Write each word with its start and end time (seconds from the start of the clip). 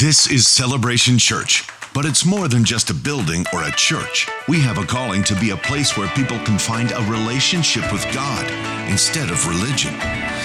This 0.00 0.28
is 0.28 0.48
Celebration 0.48 1.18
Church, 1.18 1.68
but 1.94 2.04
it's 2.04 2.24
more 2.24 2.48
than 2.48 2.64
just 2.64 2.90
a 2.90 2.94
building 2.94 3.46
or 3.52 3.62
a 3.62 3.70
church. 3.70 4.26
We 4.48 4.58
have 4.58 4.76
a 4.76 4.84
calling 4.84 5.22
to 5.22 5.38
be 5.38 5.50
a 5.50 5.56
place 5.56 5.96
where 5.96 6.08
people 6.16 6.36
can 6.40 6.58
find 6.58 6.90
a 6.90 7.08
relationship 7.08 7.92
with 7.92 8.04
God 8.12 8.44
instead 8.90 9.30
of 9.30 9.46
religion. 9.46 9.94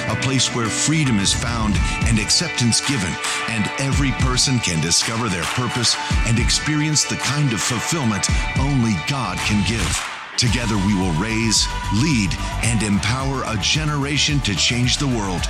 A 0.07 0.15
place 0.21 0.54
where 0.54 0.67
freedom 0.67 1.17
is 1.17 1.33
found 1.33 1.73
and 2.05 2.20
acceptance 2.20 2.88
given, 2.88 3.12
and 3.47 3.65
every 3.79 4.12
person 4.22 4.60
can 4.60 4.83
discover 4.83 5.29
their 5.29 5.50
purpose 5.58 5.96
and 6.28 6.38
experience 6.38 7.06
the 7.06 7.16
kind 7.16 7.52
of 7.52 7.60
fulfillment 7.60 8.28
only 8.60 8.94
God 9.08 9.40
can 9.40 9.68
give. 9.68 10.06
Together, 10.38 10.78
we 10.86 10.94
will 10.94 11.12
raise, 11.13 11.68
lead, 11.96 12.29
and 12.62 12.84
empower 12.84 13.42
a 13.47 13.58
generation 13.62 14.40
to 14.42 14.56
change 14.56 15.00
the 15.00 15.08
world. 15.08 15.42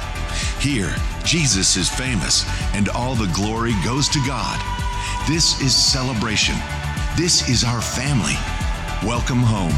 Here, 0.60 0.96
Jesus 1.24 1.76
is 1.76 1.90
famous, 1.90 2.46
and 2.74 2.90
all 2.90 3.16
the 3.16 3.32
glory 3.34 3.74
goes 3.84 4.10
to 4.10 4.20
God. 4.26 4.60
This 5.28 5.62
is 5.62 5.76
celebration. 5.76 6.56
This 7.18 7.48
is 7.50 7.64
our 7.64 7.82
family. 7.82 8.36
Welcome 9.08 9.40
home. 9.40 9.74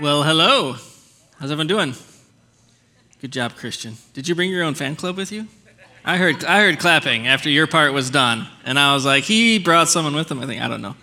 Well, 0.00 0.22
hello. 0.22 0.76
How's 1.38 1.50
everyone 1.50 1.66
doing? 1.66 1.94
Good 3.20 3.32
job, 3.32 3.54
Christian. 3.56 3.96
Did 4.14 4.28
you 4.28 4.34
bring 4.34 4.50
your 4.50 4.62
own 4.62 4.74
fan 4.74 4.96
club 4.96 5.18
with 5.18 5.30
you? 5.30 5.46
I 6.04 6.16
heard, 6.16 6.42
I 6.44 6.60
heard 6.60 6.78
clapping 6.78 7.26
after 7.26 7.50
your 7.50 7.66
part 7.66 7.92
was 7.92 8.08
done, 8.08 8.48
and 8.64 8.78
I 8.78 8.94
was 8.94 9.04
like, 9.04 9.24
he 9.24 9.58
brought 9.58 9.88
someone 9.88 10.14
with 10.14 10.30
him. 10.30 10.40
I 10.40 10.46
think 10.46 10.62
I 10.62 10.68
don't 10.68 10.80
know. 10.80 10.96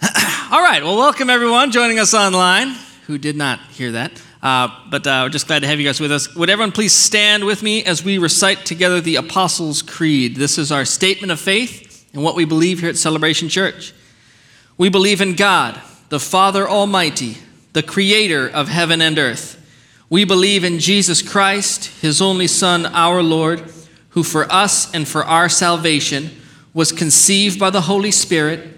All 0.52 0.62
right. 0.62 0.80
Well, 0.84 0.96
welcome 0.96 1.28
everyone 1.28 1.72
joining 1.72 1.98
us 1.98 2.14
online 2.14 2.76
who 3.08 3.18
did 3.18 3.34
not 3.34 3.58
hear 3.70 3.92
that. 3.92 4.12
Uh, 4.40 4.68
but 4.88 5.04
uh, 5.04 5.22
we're 5.24 5.30
just 5.30 5.48
glad 5.48 5.60
to 5.62 5.66
have 5.66 5.80
you 5.80 5.86
guys 5.86 5.98
with 5.98 6.12
us. 6.12 6.32
Would 6.36 6.48
everyone 6.50 6.70
please 6.70 6.92
stand 6.92 7.44
with 7.44 7.64
me 7.64 7.84
as 7.84 8.04
we 8.04 8.18
recite 8.18 8.64
together 8.64 9.00
the 9.00 9.16
Apostles' 9.16 9.82
Creed? 9.82 10.36
This 10.36 10.56
is 10.56 10.70
our 10.70 10.84
statement 10.84 11.32
of 11.32 11.40
faith 11.40 12.08
and 12.14 12.22
what 12.22 12.36
we 12.36 12.44
believe 12.44 12.78
here 12.78 12.88
at 12.88 12.96
Celebration 12.96 13.48
Church. 13.48 13.92
We 14.76 14.88
believe 14.88 15.20
in 15.20 15.34
God, 15.34 15.80
the 16.10 16.20
Father 16.20 16.68
Almighty, 16.68 17.38
the 17.72 17.82
Creator 17.82 18.48
of 18.50 18.68
heaven 18.68 19.02
and 19.02 19.18
earth. 19.18 19.56
We 20.08 20.24
believe 20.24 20.62
in 20.62 20.78
Jesus 20.78 21.22
Christ, 21.22 21.86
His 22.00 22.22
only 22.22 22.46
Son, 22.46 22.86
our 22.86 23.20
Lord, 23.20 23.68
who 24.10 24.22
for 24.22 24.50
us 24.52 24.94
and 24.94 25.08
for 25.08 25.24
our 25.24 25.48
salvation 25.48 26.30
was 26.72 26.92
conceived 26.92 27.58
by 27.58 27.70
the 27.70 27.80
Holy 27.80 28.12
Spirit, 28.12 28.77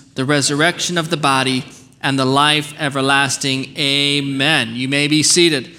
the 0.15 0.25
resurrection 0.25 0.97
of 0.97 1.09
the 1.09 1.17
body, 1.17 1.65
and 2.01 2.17
the 2.17 2.25
life 2.25 2.73
everlasting. 2.79 3.77
Amen. 3.77 4.75
You 4.75 4.87
may 4.87 5.07
be 5.07 5.23
seated. 5.23 5.75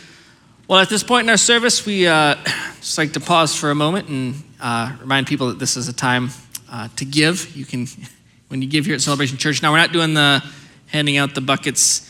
Well, 0.69 0.81
at 0.81 0.89
this 0.89 1.03
point 1.03 1.27
in 1.27 1.31
our 1.31 1.37
service, 1.37 1.85
we 1.85 2.07
uh, 2.07 2.37
just 2.81 2.97
like 2.97 3.13
to 3.13 3.21
pause 3.21 3.55
for 3.55 3.71
a 3.71 3.75
moment 3.75 4.09
and 4.09 4.35
uh, 4.61 4.97
remind 5.01 5.27
people 5.27 5.49
that 5.49 5.59
this 5.59 5.77
is 5.77 5.89
a 5.89 5.93
time 5.93 6.31
uh, 6.71 6.89
to 6.97 7.05
give. 7.05 7.55
You 7.57 7.65
can, 7.65 7.87
when 8.49 8.63
you 8.63 8.69
give 8.69 8.87
here 8.87 8.95
at 8.95 9.01
Celebration 9.01 9.37
Church. 9.37 9.63
Now, 9.63 9.73
we're 9.73 9.79
not 9.79 9.93
doing 9.93 10.15
the 10.15 10.43
handing 10.87 11.17
out 11.17 11.35
the 11.35 11.41
buckets 11.41 12.09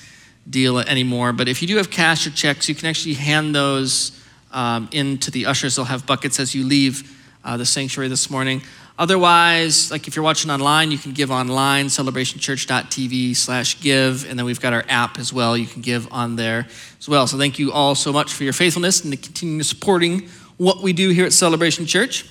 deal 0.49 0.79
anymore. 0.79 1.33
But 1.33 1.49
if 1.49 1.63
you 1.63 1.69
do 1.69 1.77
have 1.77 1.91
cash 1.91 2.27
or 2.27 2.31
checks, 2.31 2.69
you 2.69 2.75
can 2.75 2.87
actually 2.87 3.15
hand 3.15 3.55
those 3.55 4.21
um, 4.51 4.89
into 4.93 5.31
the 5.31 5.47
ushers. 5.47 5.77
They'll 5.77 5.85
have 5.87 6.05
buckets 6.05 6.39
as 6.39 6.55
you 6.55 6.65
leave 6.65 7.19
uh, 7.45 7.57
the 7.57 7.67
sanctuary 7.67 8.09
this 8.09 8.29
morning. 8.29 8.63
Otherwise, 9.03 9.91
like 9.91 10.07
if 10.07 10.15
you're 10.15 10.23
watching 10.23 10.49
online, 10.49 10.93
you 10.93 10.97
can 10.97 11.11
give 11.11 11.33
online, 11.33 11.87
celebrationchurch.tv 11.87 13.35
slash 13.35 13.81
give. 13.81 14.25
And 14.31 14.39
then 14.39 14.47
we've 14.47 14.61
got 14.61 14.73
our 14.73 14.85
app 14.89 15.19
as 15.19 15.33
well. 15.33 15.57
You 15.57 15.67
can 15.67 15.83
give 15.83 16.07
on 16.13 16.37
there 16.37 16.69
as 17.01 17.09
well. 17.09 17.27
So 17.27 17.37
thank 17.37 17.59
you 17.59 17.73
all 17.73 17.97
so 17.97 18.13
much 18.13 18.33
for 18.33 18.45
your 18.45 18.53
faithfulness 18.53 19.03
and 19.03 19.21
continuing 19.21 19.65
supporting 19.65 20.29
what 20.57 20.85
we 20.85 20.93
do 20.93 21.09
here 21.09 21.27
at 21.27 21.33
Celebration 21.33 21.85
Church. 21.85 22.31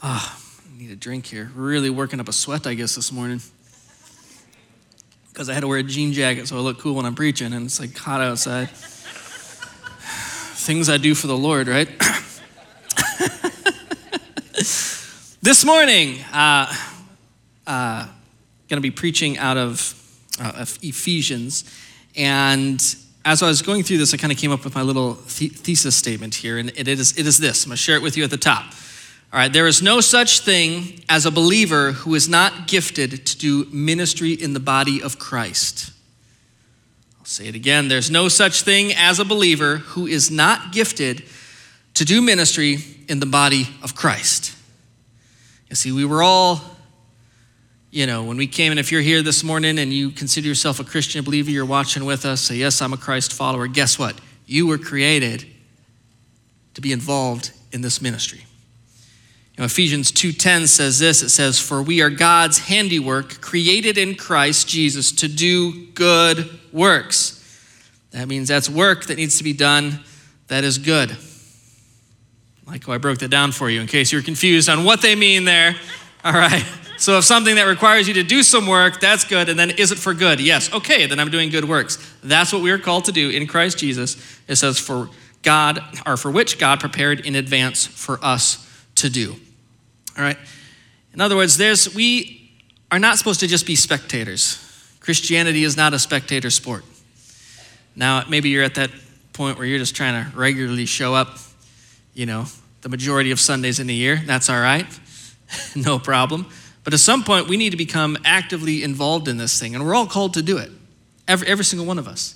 Ah, 0.00 0.38
oh, 0.38 0.62
I 0.64 0.78
need 0.80 0.92
a 0.92 0.96
drink 0.96 1.26
here. 1.26 1.50
Really 1.56 1.90
working 1.90 2.20
up 2.20 2.28
a 2.28 2.32
sweat, 2.32 2.64
I 2.68 2.74
guess, 2.74 2.94
this 2.94 3.10
morning 3.10 3.40
because 5.32 5.48
I 5.48 5.54
had 5.54 5.62
to 5.62 5.66
wear 5.66 5.78
a 5.78 5.82
jean 5.82 6.12
jacket 6.12 6.46
so 6.46 6.56
I 6.56 6.60
look 6.60 6.78
cool 6.78 6.94
when 6.94 7.04
I'm 7.04 7.16
preaching, 7.16 7.52
and 7.52 7.66
it's 7.66 7.80
like 7.80 7.96
hot 7.96 8.20
outside. 8.20 8.70
Things 10.54 10.88
I 10.88 10.98
do 10.98 11.16
for 11.16 11.26
the 11.26 11.36
Lord, 11.36 11.66
right? 11.66 11.88
this 15.42 15.64
morning, 15.64 16.18
uh, 16.32 16.74
uh, 17.66 18.06
going 18.68 18.76
to 18.76 18.80
be 18.82 18.90
preaching 18.90 19.38
out 19.38 19.56
of, 19.56 19.94
uh, 20.38 20.52
of, 20.56 20.78
Ephesians, 20.82 21.64
and 22.14 22.78
as 23.24 23.42
I 23.42 23.46
was 23.46 23.62
going 23.62 23.82
through 23.82 23.98
this, 23.98 24.12
I 24.12 24.18
kind 24.18 24.32
of 24.32 24.38
came 24.38 24.52
up 24.52 24.64
with 24.64 24.74
my 24.74 24.82
little 24.82 25.14
th- 25.14 25.52
thesis 25.52 25.96
statement 25.96 26.34
here, 26.34 26.58
and 26.58 26.70
it 26.76 26.88
is, 26.88 27.16
it 27.18 27.26
is 27.26 27.38
this. 27.38 27.64
I'm 27.64 27.70
going 27.70 27.76
to 27.76 27.82
share 27.82 27.96
it 27.96 28.02
with 28.02 28.18
you 28.18 28.24
at 28.24 28.30
the 28.30 28.36
top. 28.36 28.64
All 29.32 29.38
right, 29.38 29.50
there 29.50 29.66
is 29.66 29.80
no 29.80 30.00
such 30.00 30.40
thing 30.40 31.02
as 31.08 31.24
a 31.24 31.30
believer 31.30 31.92
who 31.92 32.14
is 32.14 32.28
not 32.28 32.66
gifted 32.66 33.24
to 33.26 33.38
do 33.38 33.64
ministry 33.72 34.34
in 34.34 34.52
the 34.52 34.60
body 34.60 35.02
of 35.02 35.18
Christ. 35.18 35.90
I'll 37.18 37.24
say 37.24 37.46
it 37.46 37.54
again. 37.54 37.88
There's 37.88 38.10
no 38.10 38.28
such 38.28 38.62
thing 38.62 38.92
as 38.94 39.18
a 39.20 39.24
believer 39.24 39.78
who 39.78 40.06
is 40.06 40.30
not 40.30 40.72
gifted 40.72 41.22
to 41.94 42.04
do 42.04 42.20
ministry 42.20 42.78
in 43.08 43.20
the 43.20 43.26
body 43.26 43.68
of 43.82 43.94
Christ. 43.94 44.49
You 45.70 45.76
see, 45.76 45.92
we 45.92 46.04
were 46.04 46.22
all, 46.22 46.60
you 47.90 48.06
know, 48.06 48.24
when 48.24 48.36
we 48.36 48.48
came, 48.48 48.72
and 48.72 48.80
if 48.80 48.90
you're 48.90 49.00
here 49.00 49.22
this 49.22 49.44
morning 49.44 49.78
and 49.78 49.92
you 49.92 50.10
consider 50.10 50.48
yourself 50.48 50.80
a 50.80 50.84
Christian 50.84 51.24
believer, 51.24 51.50
you're 51.50 51.64
watching 51.64 52.04
with 52.04 52.26
us, 52.26 52.40
say, 52.40 52.56
Yes, 52.56 52.82
I'm 52.82 52.92
a 52.92 52.96
Christ 52.96 53.32
follower. 53.32 53.68
Guess 53.68 53.98
what? 53.98 54.20
You 54.46 54.66
were 54.66 54.78
created 54.78 55.46
to 56.74 56.80
be 56.80 56.92
involved 56.92 57.52
in 57.72 57.82
this 57.82 58.02
ministry. 58.02 58.44
Now, 59.56 59.64
Ephesians 59.66 60.10
2:10 60.10 60.66
says 60.66 60.98
this, 60.98 61.22
it 61.22 61.28
says, 61.28 61.58
"For 61.58 61.82
we 61.82 62.00
are 62.00 62.08
God's 62.08 62.58
handiwork, 62.58 63.40
created 63.40 63.98
in 63.98 64.14
Christ 64.14 64.66
Jesus 64.66 65.12
to 65.12 65.28
do 65.28 65.88
good 65.94 66.48
works." 66.72 67.40
That 68.12 68.26
means 68.26 68.48
that's 68.48 68.70
work 68.70 69.06
that 69.06 69.18
needs 69.18 69.36
to 69.36 69.44
be 69.44 69.52
done 69.52 70.00
that 70.48 70.64
is 70.64 70.78
good. 70.78 71.16
Like 72.70 72.88
I 72.88 72.98
broke 72.98 73.18
that 73.18 73.30
down 73.30 73.50
for 73.50 73.68
you 73.68 73.80
in 73.80 73.88
case 73.88 74.12
you're 74.12 74.22
confused 74.22 74.68
on 74.68 74.84
what 74.84 75.02
they 75.02 75.16
mean 75.16 75.44
there. 75.44 75.74
All 76.24 76.32
right. 76.32 76.64
So 76.98 77.18
if 77.18 77.24
something 77.24 77.56
that 77.56 77.64
requires 77.64 78.06
you 78.06 78.14
to 78.14 78.22
do 78.22 78.44
some 78.44 78.66
work, 78.66 79.00
that's 79.00 79.24
good. 79.24 79.48
And 79.48 79.58
then 79.58 79.70
is 79.70 79.90
it 79.90 79.98
for 79.98 80.14
good? 80.14 80.38
Yes. 80.38 80.72
Okay, 80.72 81.06
then 81.06 81.18
I'm 81.18 81.30
doing 81.30 81.50
good 81.50 81.64
works. 81.64 81.96
That's 82.22 82.52
what 82.52 82.62
we 82.62 82.70
are 82.70 82.78
called 82.78 83.06
to 83.06 83.12
do 83.12 83.30
in 83.30 83.46
Christ 83.48 83.78
Jesus. 83.78 84.16
It 84.46 84.56
says 84.56 84.78
for 84.78 85.08
God, 85.42 85.80
or 86.06 86.16
for 86.16 86.30
which 86.30 86.58
God 86.58 86.78
prepared 86.78 87.20
in 87.20 87.34
advance 87.34 87.86
for 87.86 88.22
us 88.22 88.66
to 88.96 89.10
do. 89.10 89.34
All 90.16 90.22
right? 90.22 90.36
In 91.12 91.20
other 91.20 91.34
words, 91.36 91.56
there's, 91.56 91.92
we 91.94 92.52
are 92.92 92.98
not 92.98 93.18
supposed 93.18 93.40
to 93.40 93.48
just 93.48 93.66
be 93.66 93.74
spectators. 93.74 94.64
Christianity 95.00 95.64
is 95.64 95.76
not 95.76 95.94
a 95.94 95.98
spectator 95.98 96.50
sport. 96.50 96.84
Now, 97.96 98.22
maybe 98.28 98.50
you're 98.50 98.62
at 98.62 98.76
that 98.76 98.90
point 99.32 99.56
where 99.56 99.66
you're 99.66 99.78
just 99.78 99.96
trying 99.96 100.22
to 100.22 100.36
regularly 100.36 100.86
show 100.86 101.14
up, 101.14 101.38
you 102.14 102.26
know, 102.26 102.46
the 102.82 102.88
majority 102.88 103.30
of 103.30 103.40
Sundays 103.40 103.80
in 103.80 103.88
a 103.90 103.92
year. 103.92 104.20
That's 104.24 104.48
all 104.48 104.60
right. 104.60 104.86
no 105.76 105.98
problem. 105.98 106.46
But 106.84 106.94
at 106.94 107.00
some 107.00 107.24
point, 107.24 107.48
we 107.48 107.56
need 107.56 107.70
to 107.70 107.76
become 107.76 108.16
actively 108.24 108.82
involved 108.82 109.28
in 109.28 109.36
this 109.36 109.60
thing, 109.60 109.74
and 109.74 109.84
we're 109.84 109.94
all 109.94 110.06
called 110.06 110.34
to 110.34 110.42
do 110.42 110.58
it, 110.58 110.70
every, 111.28 111.46
every 111.46 111.64
single 111.64 111.86
one 111.86 111.98
of 111.98 112.08
us. 112.08 112.34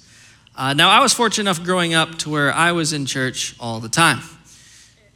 Uh, 0.57 0.75
now, 0.75 0.91
I 0.91 1.01
was 1.01 1.13
fortunate 1.13 1.51
enough 1.51 1.65
growing 1.65 1.95
up 1.95 2.17
to 2.19 2.31
where 2.31 2.53
I 2.53 2.73
was 2.73 2.93
in 2.93 3.07
church 3.07 3.57
all 3.59 3.81
the 3.81 3.89
time. 3.89 4.21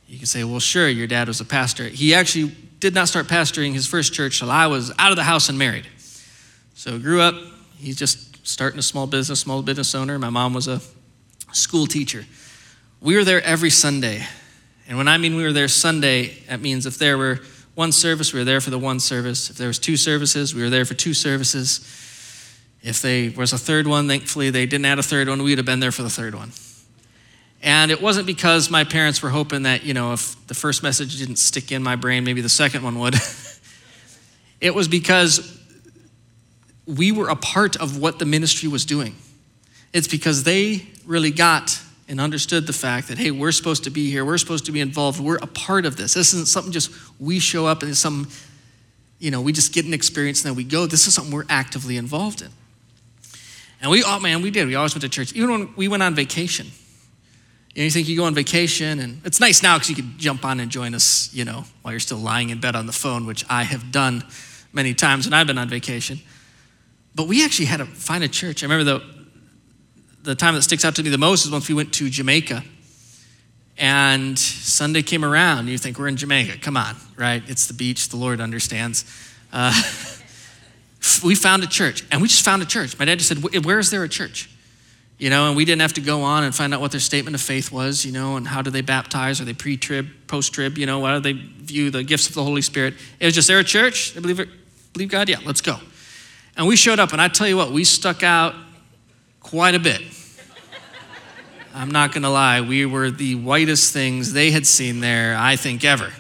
You 0.09 0.17
can 0.17 0.27
say, 0.27 0.43
well, 0.43 0.59
sure, 0.59 0.89
your 0.89 1.07
dad 1.07 1.29
was 1.29 1.41
a 1.41 1.45
pastor. 1.45 1.85
He 1.85 2.15
actually 2.15 2.57
did 2.81 2.95
not 2.95 3.09
start 3.09 3.27
pastoring 3.27 3.75
his 3.75 3.87
first 3.87 4.15
church 4.15 4.39
till 4.39 4.51
I 4.51 4.67
was 4.67 4.91
out 4.99 5.11
of 5.11 5.17
the 5.17 5.25
house 5.25 5.49
and 5.49 5.59
married. 5.59 5.87
So 6.75 6.99
grew 6.99 7.21
up, 7.21 7.35
he's 7.77 7.97
just 7.97 8.47
starting 8.47 8.79
a 8.79 8.83
small 8.83 9.07
business, 9.07 9.41
small 9.41 9.63
business 9.63 9.95
owner. 9.95 10.19
My 10.19 10.31
mom 10.31 10.55
was 10.55 10.67
a 10.67 10.81
school 11.53 11.87
teacher. 11.87 12.25
We 13.01 13.17
were 13.17 13.25
there 13.25 13.43
every 13.43 13.71
Sunday. 13.71 14.27
And 14.89 14.97
when 14.97 15.07
I 15.07 15.19
mean 15.19 15.37
we 15.37 15.43
were 15.43 15.53
there 15.53 15.69
Sunday, 15.69 16.29
that 16.49 16.61
means 16.61 16.87
if 16.87 16.99
there 16.99 17.19
were 17.19 17.41
one 17.75 17.93
service, 17.93 18.33
we 18.33 18.41
were 18.41 18.45
there 18.45 18.61
for 18.61 18.71
the 18.71 18.79
one 18.79 18.99
service. 18.99 19.51
If 19.51 19.57
there 19.57 19.69
was 19.69 19.79
two 19.79 19.97
services, 19.97 20.55
we 20.55 20.63
were 20.63 20.71
there 20.71 20.87
for 20.87 20.95
two 20.95 21.15
services. 21.15 21.81
If 22.83 23.03
there 23.03 23.31
was 23.33 23.53
a 23.53 23.59
third 23.59 23.87
one, 23.87 24.09
thankfully 24.09 24.51
they 24.51 24.65
didn't 24.65 24.87
add 24.87 24.99
a 24.99 25.03
third 25.03 25.29
one, 25.29 25.43
we'd 25.43 25.59
have 25.59 25.67
been 25.67 25.81
there 25.81 25.93
for 25.93 26.03
the 26.03 26.11
third 26.11 26.35
one. 26.35 26.53
And 27.63 27.91
it 27.91 28.01
wasn't 28.01 28.27
because 28.27 28.71
my 28.71 28.85
parents 28.85 29.23
were 29.23 29.31
hoping 29.31 29.65
that, 29.65 29.83
you 29.83 29.93
know, 29.93 30.13
if 30.13 30.47
the 30.47 30.55
first 30.55 30.83
message 30.83 31.19
didn't 31.19 31.37
stick 31.37 31.71
in 31.71 31.83
my 31.83 31.97
brain, 31.97 32.25
maybe 32.25 32.41
the 32.41 32.49
second 32.49 32.83
one 32.83 32.99
would. 33.01 33.15
it 34.61 34.75
was 34.75 34.89
because 34.89 35.61
we 36.87 37.13
were 37.13 37.29
a 37.29 37.37
part 37.37 37.77
of 37.77 37.99
what 37.99 38.19
the 38.19 38.25
ministry 38.25 38.69
was 38.69 38.85
doing. 38.87 39.17
It's 39.93 40.09
because 40.09 40.45
they 40.45 40.87
really 41.05 41.31
got 41.31 41.79
and 42.09 42.21
understood 42.21 42.67
the 42.67 42.73
fact 42.73 43.09
that, 43.09 43.19
hey, 43.19 43.31
we're 43.31 43.53
supposed 43.53 43.85
to 43.85 43.91
be 43.91 44.11
here, 44.11 44.25
we're 44.25 44.39
supposed 44.39 44.67
to 44.67 44.73
be 44.73 44.81
involved, 44.81 45.21
we're 45.21 45.37
a 45.37 45.47
part 45.47 45.85
of 45.85 45.97
this. 45.97 46.15
This 46.15 46.33
isn't 46.33 46.49
something 46.49 46.73
just 46.73 46.91
we 47.21 47.39
show 47.39 47.67
up 47.67 47.83
and 47.83 47.97
some, 47.97 48.29
you 49.19 49.31
know, 49.31 49.41
we 49.43 49.53
just 49.53 49.75
get 49.75 49.85
an 49.85 49.93
experience 49.93 50.43
and 50.43 50.51
then 50.51 50.57
we 50.57 50.65
go. 50.65 50.87
This 50.87 51.07
is 51.07 51.15
something 51.15 51.33
we're 51.33 51.45
actively 51.49 51.97
involved 51.97 52.41
in. 52.41 52.49
And 53.81 53.91
we, 53.91 54.03
oh 54.05 54.19
man, 54.19 54.43
we 54.43 54.51
did. 54.51 54.67
We 54.67 54.75
always 54.75 54.95
went 54.95 55.03
to 55.03 55.09
church. 55.09 55.35
Even 55.35 55.51
when 55.51 55.75
we 55.77 55.87
went 55.87 56.03
on 56.03 56.15
vacation. 56.15 56.67
You, 57.75 57.83
know, 57.83 57.85
you 57.85 57.91
think 57.91 58.09
you 58.09 58.17
go 58.17 58.25
on 58.25 58.35
vacation, 58.35 58.99
and 58.99 59.21
it's 59.25 59.39
nice 59.39 59.63
now 59.63 59.77
because 59.77 59.91
you 59.91 59.95
can 59.95 60.15
jump 60.19 60.45
on 60.45 60.59
and 60.59 60.69
join 60.69 60.95
us, 60.95 61.33
you 61.33 61.45
know, 61.45 61.65
while 61.83 61.93
you're 61.93 62.01
still 62.01 62.19
lying 62.19 62.51
in 62.51 62.59
bed 62.59 62.75
on 62.75 62.87
the 62.87 62.93
phone, 62.93 63.25
which 63.25 63.45
I 63.49 63.63
have 63.63 63.93
done 63.93 64.25
many 64.73 64.95
times 64.95 65.27
when 65.27 65.35
I've 65.35 65.47
been 65.47 65.59
on 65.59 65.69
vacation. 65.69 66.19
But 67.15 67.29
we 67.29 67.45
actually 67.45 67.67
had 67.67 67.77
to 67.77 67.85
find 67.85 68.25
a 68.25 68.29
church. 68.29 68.65
I 68.65 68.67
remember 68.67 68.85
the, 68.85 69.18
the 70.23 70.35
time 70.35 70.55
that 70.55 70.63
sticks 70.63 70.85
out 70.85 70.97
to 70.97 71.03
me 71.03 71.11
the 71.11 71.19
most 71.19 71.45
is 71.45 71.51
once 71.51 71.69
we 71.69 71.75
went 71.75 71.93
to 71.95 72.11
Jamaica. 72.11 72.63
And 73.79 74.37
Sunday 74.39 75.03
came 75.03 75.25
around, 75.25 75.69
you 75.69 75.79
think, 75.79 75.99
we're 75.99 76.09
in 76.09 76.17
Jamaica. 76.17 76.59
Come 76.59 76.77
on, 76.77 76.97
right? 77.17 77.43
It's 77.47 77.67
the 77.67 77.75
beach. 77.75 78.09
The 78.09 78.17
Lord 78.17 78.41
understands. 78.41 79.05
Uh, 79.53 79.73
we 81.25 81.37
found 81.37 81.63
a 81.63 81.69
church, 81.69 82.05
and 82.11 82.21
we 82.21 82.27
just 82.27 82.45
found 82.45 82.61
a 82.61 82.67
church. 82.67 82.99
My 82.99 83.05
dad 83.05 83.19
just 83.19 83.29
said, 83.29 83.65
Where 83.65 83.79
is 83.79 83.91
there 83.91 84.03
a 84.03 84.09
church? 84.09 84.51
You 85.19 85.31
know, 85.31 85.49
and 85.49 85.57
we 85.57 85.65
didn't 85.65 85.83
have 85.83 85.95
to 85.95 86.01
go 86.01 86.23
on 86.23 86.45
and 86.45 86.55
find 86.55 86.73
out 86.73 86.81
what 86.81 86.93
their 86.93 87.01
statement 87.01 87.35
of 87.35 87.41
faith 87.41 87.73
was, 87.73 88.05
you 88.05 88.13
know, 88.13 88.37
and 88.37 88.47
how 88.47 88.63
do 88.63 88.71
they 88.71 88.83
baptize? 88.83 89.41
Are 89.41 89.45
they 89.45 89.53
pre 89.53 89.77
trib, 89.77 90.09
post 90.29 90.53
trib? 90.53 90.79
You 90.79 90.87
know, 90.87 91.05
how 91.05 91.19
do 91.19 91.21
they 91.21 91.33
view 91.33 91.91
the 91.91 92.05
gifts 92.05 92.29
of 92.29 92.35
the 92.35 92.45
Holy 92.45 92.63
Spirit? 92.63 92.95
It 93.19 93.27
was 93.27 93.35
just, 93.35 93.49
they're 93.49 93.59
a 93.59 93.65
church. 93.65 94.15
They 94.15 94.21
believe, 94.21 94.39
it, 94.39 94.49
believe 94.93 95.09
God? 95.09 95.29
Yeah, 95.29 95.39
let's 95.45 95.61
go. 95.61 95.77
And 96.57 96.67
we 96.69 96.77
showed 96.77 96.99
up, 97.01 97.13
and 97.13 97.21
I 97.21 97.29
tell 97.29 97.49
you 97.49 97.57
what, 97.57 97.73
we 97.73 97.85
stuck 97.85 98.23
out 98.23 98.55
quite 99.49 99.75
a 99.75 99.79
bit. 99.79 100.03
I'm 101.75 101.91
not 101.91 102.13
going 102.13 102.23
to 102.23 102.29
lie, 102.29 102.61
we 102.61 102.85
were 102.87 103.11
the 103.11 103.37
whitest 103.37 103.93
things 103.93 104.33
they 104.33 104.51
had 104.51 104.67
seen 104.67 105.01
there, 105.01 105.37
I 105.39 105.57
think, 105.57 105.85
ever. 105.85 106.13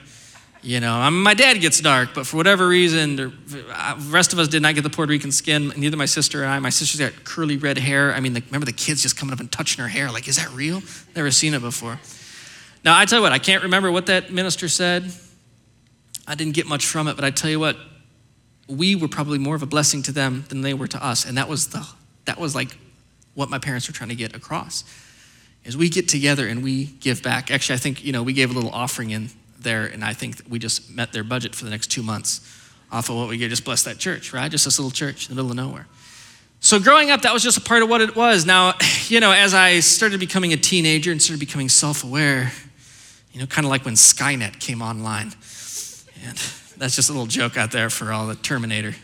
You 0.62 0.80
know, 0.80 0.94
I 0.94 1.08
my 1.10 1.34
dad 1.34 1.60
gets 1.60 1.80
dark, 1.80 2.10
but 2.14 2.26
for 2.26 2.36
whatever 2.36 2.66
reason, 2.66 3.16
the 3.16 3.32
uh, 3.72 3.98
rest 4.08 4.32
of 4.32 4.38
us 4.38 4.48
did 4.48 4.60
not 4.60 4.75
get 4.75 4.82
the 4.82 4.90
Puerto 4.90 5.10
Rican 5.10 5.30
skin. 5.30 5.72
Neither 5.76 5.96
my 5.96 6.04
sister 6.04 6.42
and 6.42 6.50
I. 6.50 6.58
My 6.58 6.70
sister's 6.70 7.00
got 7.00 7.25
curly 7.25 7.56
red 7.56 7.78
hair. 7.78 8.12
I 8.12 8.20
mean, 8.20 8.32
the, 8.32 8.42
remember 8.46 8.66
the 8.66 8.72
kids 8.72 9.02
just 9.02 9.16
coming 9.16 9.32
up 9.32 9.40
and 9.40 9.50
touching 9.50 9.82
her 9.82 9.88
hair? 9.88 10.10
Like, 10.10 10.26
is 10.26 10.36
that 10.36 10.50
real? 10.50 10.82
Never 11.14 11.30
seen 11.30 11.54
it 11.54 11.60
before. 11.60 12.00
Now, 12.84 12.98
I 12.98 13.04
tell 13.04 13.20
you 13.20 13.22
what, 13.22 13.32
I 13.32 13.38
can't 13.38 13.62
remember 13.62 13.92
what 13.92 14.06
that 14.06 14.32
minister 14.32 14.69
said. 14.69 15.12
I 16.26 16.34
didn't 16.34 16.54
get 16.54 16.66
much 16.66 16.86
from 16.86 17.08
it, 17.08 17.14
but 17.14 17.25
I 17.25 17.30
tell 17.30 17.50
you 17.50 17.60
what, 17.60 17.76
we 18.69 18.96
were 18.96 19.08
probably 19.08 19.38
more 19.38 19.54
of 19.54 19.62
a 19.62 19.66
blessing 19.66 20.02
to 20.04 20.12
them 20.12 20.44
than 20.48 20.62
they 20.62 20.75
were 20.75 20.88
to 20.88 21.04
us. 21.04 21.25
And 21.25 21.38
that 21.38 21.48
was 21.48 21.69
the 21.69 21.86
that 22.26 22.38
was 22.38 22.54
like 22.54 22.76
what 23.38 23.49
my 23.49 23.58
parents 23.58 23.87
were 23.87 23.94
trying 23.94 24.08
to 24.08 24.17
get 24.17 24.35
across. 24.35 24.82
Is 25.64 25.76
we 25.76 25.88
get 25.88 26.08
together 26.08 26.49
and 26.49 26.61
we 26.61 26.87
give 26.87 27.23
back. 27.23 27.52
Actually, 27.52 27.76
I 27.76 27.79
think, 27.79 28.05
you 28.05 28.11
know, 28.12 28.25
we 28.25 28.32
gave 28.32 28.50
a 28.50 28.52
little 28.52 28.70
offering 28.70 29.11
in 29.11 29.31
there, 29.61 29.87
and 29.87 30.05
I 30.05 30.12
think 30.12 30.43
we 30.49 30.58
just 30.58 30.90
met 30.90 31.12
their 31.12 31.23
budget 31.23 31.55
for 31.55 31.64
the 31.64 31.70
next 31.70 31.87
two 31.87 32.02
months 32.02 32.40
off 32.90 33.08
of 33.11 33.14
what 33.14 33.29
we 33.29 33.38
get. 33.38 33.49
Just 33.49 33.64
bless 33.64 33.85
that 33.85 33.99
church, 33.99 34.32
right? 34.32 34.50
Just 34.50 34.64
this 34.64 34.81
little 34.81 34.90
church 34.90 35.29
in 35.29 35.37
the 35.37 35.40
middle 35.40 35.52
of 35.52 35.56
nowhere. 35.56 35.87
So 36.58 36.81
growing 36.81 37.12
up, 37.12 37.23
that 37.23 37.32
was 37.32 37.44
just 37.44 37.56
a 37.56 37.61
part 37.61 37.85
of 37.85 37.88
what 37.88 38.00
it 38.00 38.17
was. 38.17 38.44
Now, 38.44 38.75
you 39.06 39.20
know, 39.20 39.31
as 39.31 39.55
I 39.55 39.79
started 39.81 40.19
becoming 40.19 40.52
a 40.52 40.56
teenager 40.56 41.12
and 41.12 41.23
started 41.23 41.38
becoming 41.38 41.69
self-aware, 41.69 42.50
you 43.32 43.38
know, 43.38 43.46
kind 43.46 43.64
of 43.64 43.70
like 43.70 43.85
when 43.85 43.94
Skynet 43.94 44.58
came 44.58 44.82
online. 44.82 45.32
And 46.26 46.37
that's 46.76 46.96
just 46.96 47.08
a 47.08 47.12
little 47.12 47.26
joke 47.26 47.56
out 47.56 47.70
there 47.70 47.88
for 47.88 48.11
all 48.11 48.26
the 48.26 48.35
Terminator 48.35 48.96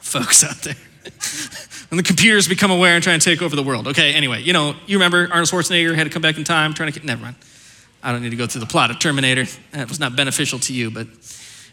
folks 0.00 0.44
out 0.44 0.56
there. 0.56 0.76
when 1.90 1.96
the 1.96 2.02
computers 2.02 2.48
become 2.48 2.70
aware 2.70 2.94
and 2.94 3.02
try 3.02 3.12
and 3.12 3.22
take 3.22 3.42
over 3.42 3.54
the 3.54 3.62
world. 3.62 3.88
Okay, 3.88 4.14
anyway, 4.14 4.42
you 4.42 4.52
know, 4.52 4.74
you 4.86 4.96
remember 4.96 5.28
Arnold 5.30 5.48
Schwarzenegger 5.48 5.94
had 5.94 6.04
to 6.04 6.10
come 6.10 6.22
back 6.22 6.36
in 6.36 6.44
time 6.44 6.74
trying 6.74 6.92
to, 6.92 7.06
never 7.06 7.22
mind. 7.22 7.36
I 8.02 8.12
don't 8.12 8.22
need 8.22 8.30
to 8.30 8.36
go 8.36 8.46
through 8.46 8.60
the 8.60 8.66
plot 8.66 8.90
of 8.90 8.98
Terminator. 8.98 9.44
That 9.72 9.88
was 9.88 9.98
not 9.98 10.14
beneficial 10.14 10.58
to 10.60 10.72
you, 10.72 10.90
but 10.90 11.08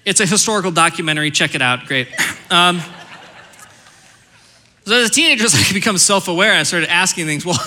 it's 0.05 0.19
a 0.19 0.25
historical 0.25 0.71
documentary. 0.71 1.31
Check 1.31 1.55
it 1.55 1.61
out. 1.61 1.85
Great. 1.85 2.07
Um, 2.49 2.81
so 4.85 4.95
as 4.95 5.09
a 5.09 5.11
teenager, 5.11 5.45
as 5.45 5.55
I 5.55 5.73
become 5.73 5.97
self-aware, 5.97 6.53
I 6.53 6.61
started 6.63 6.91
asking 6.91 7.25
things. 7.25 7.43
Well, 7.43 7.57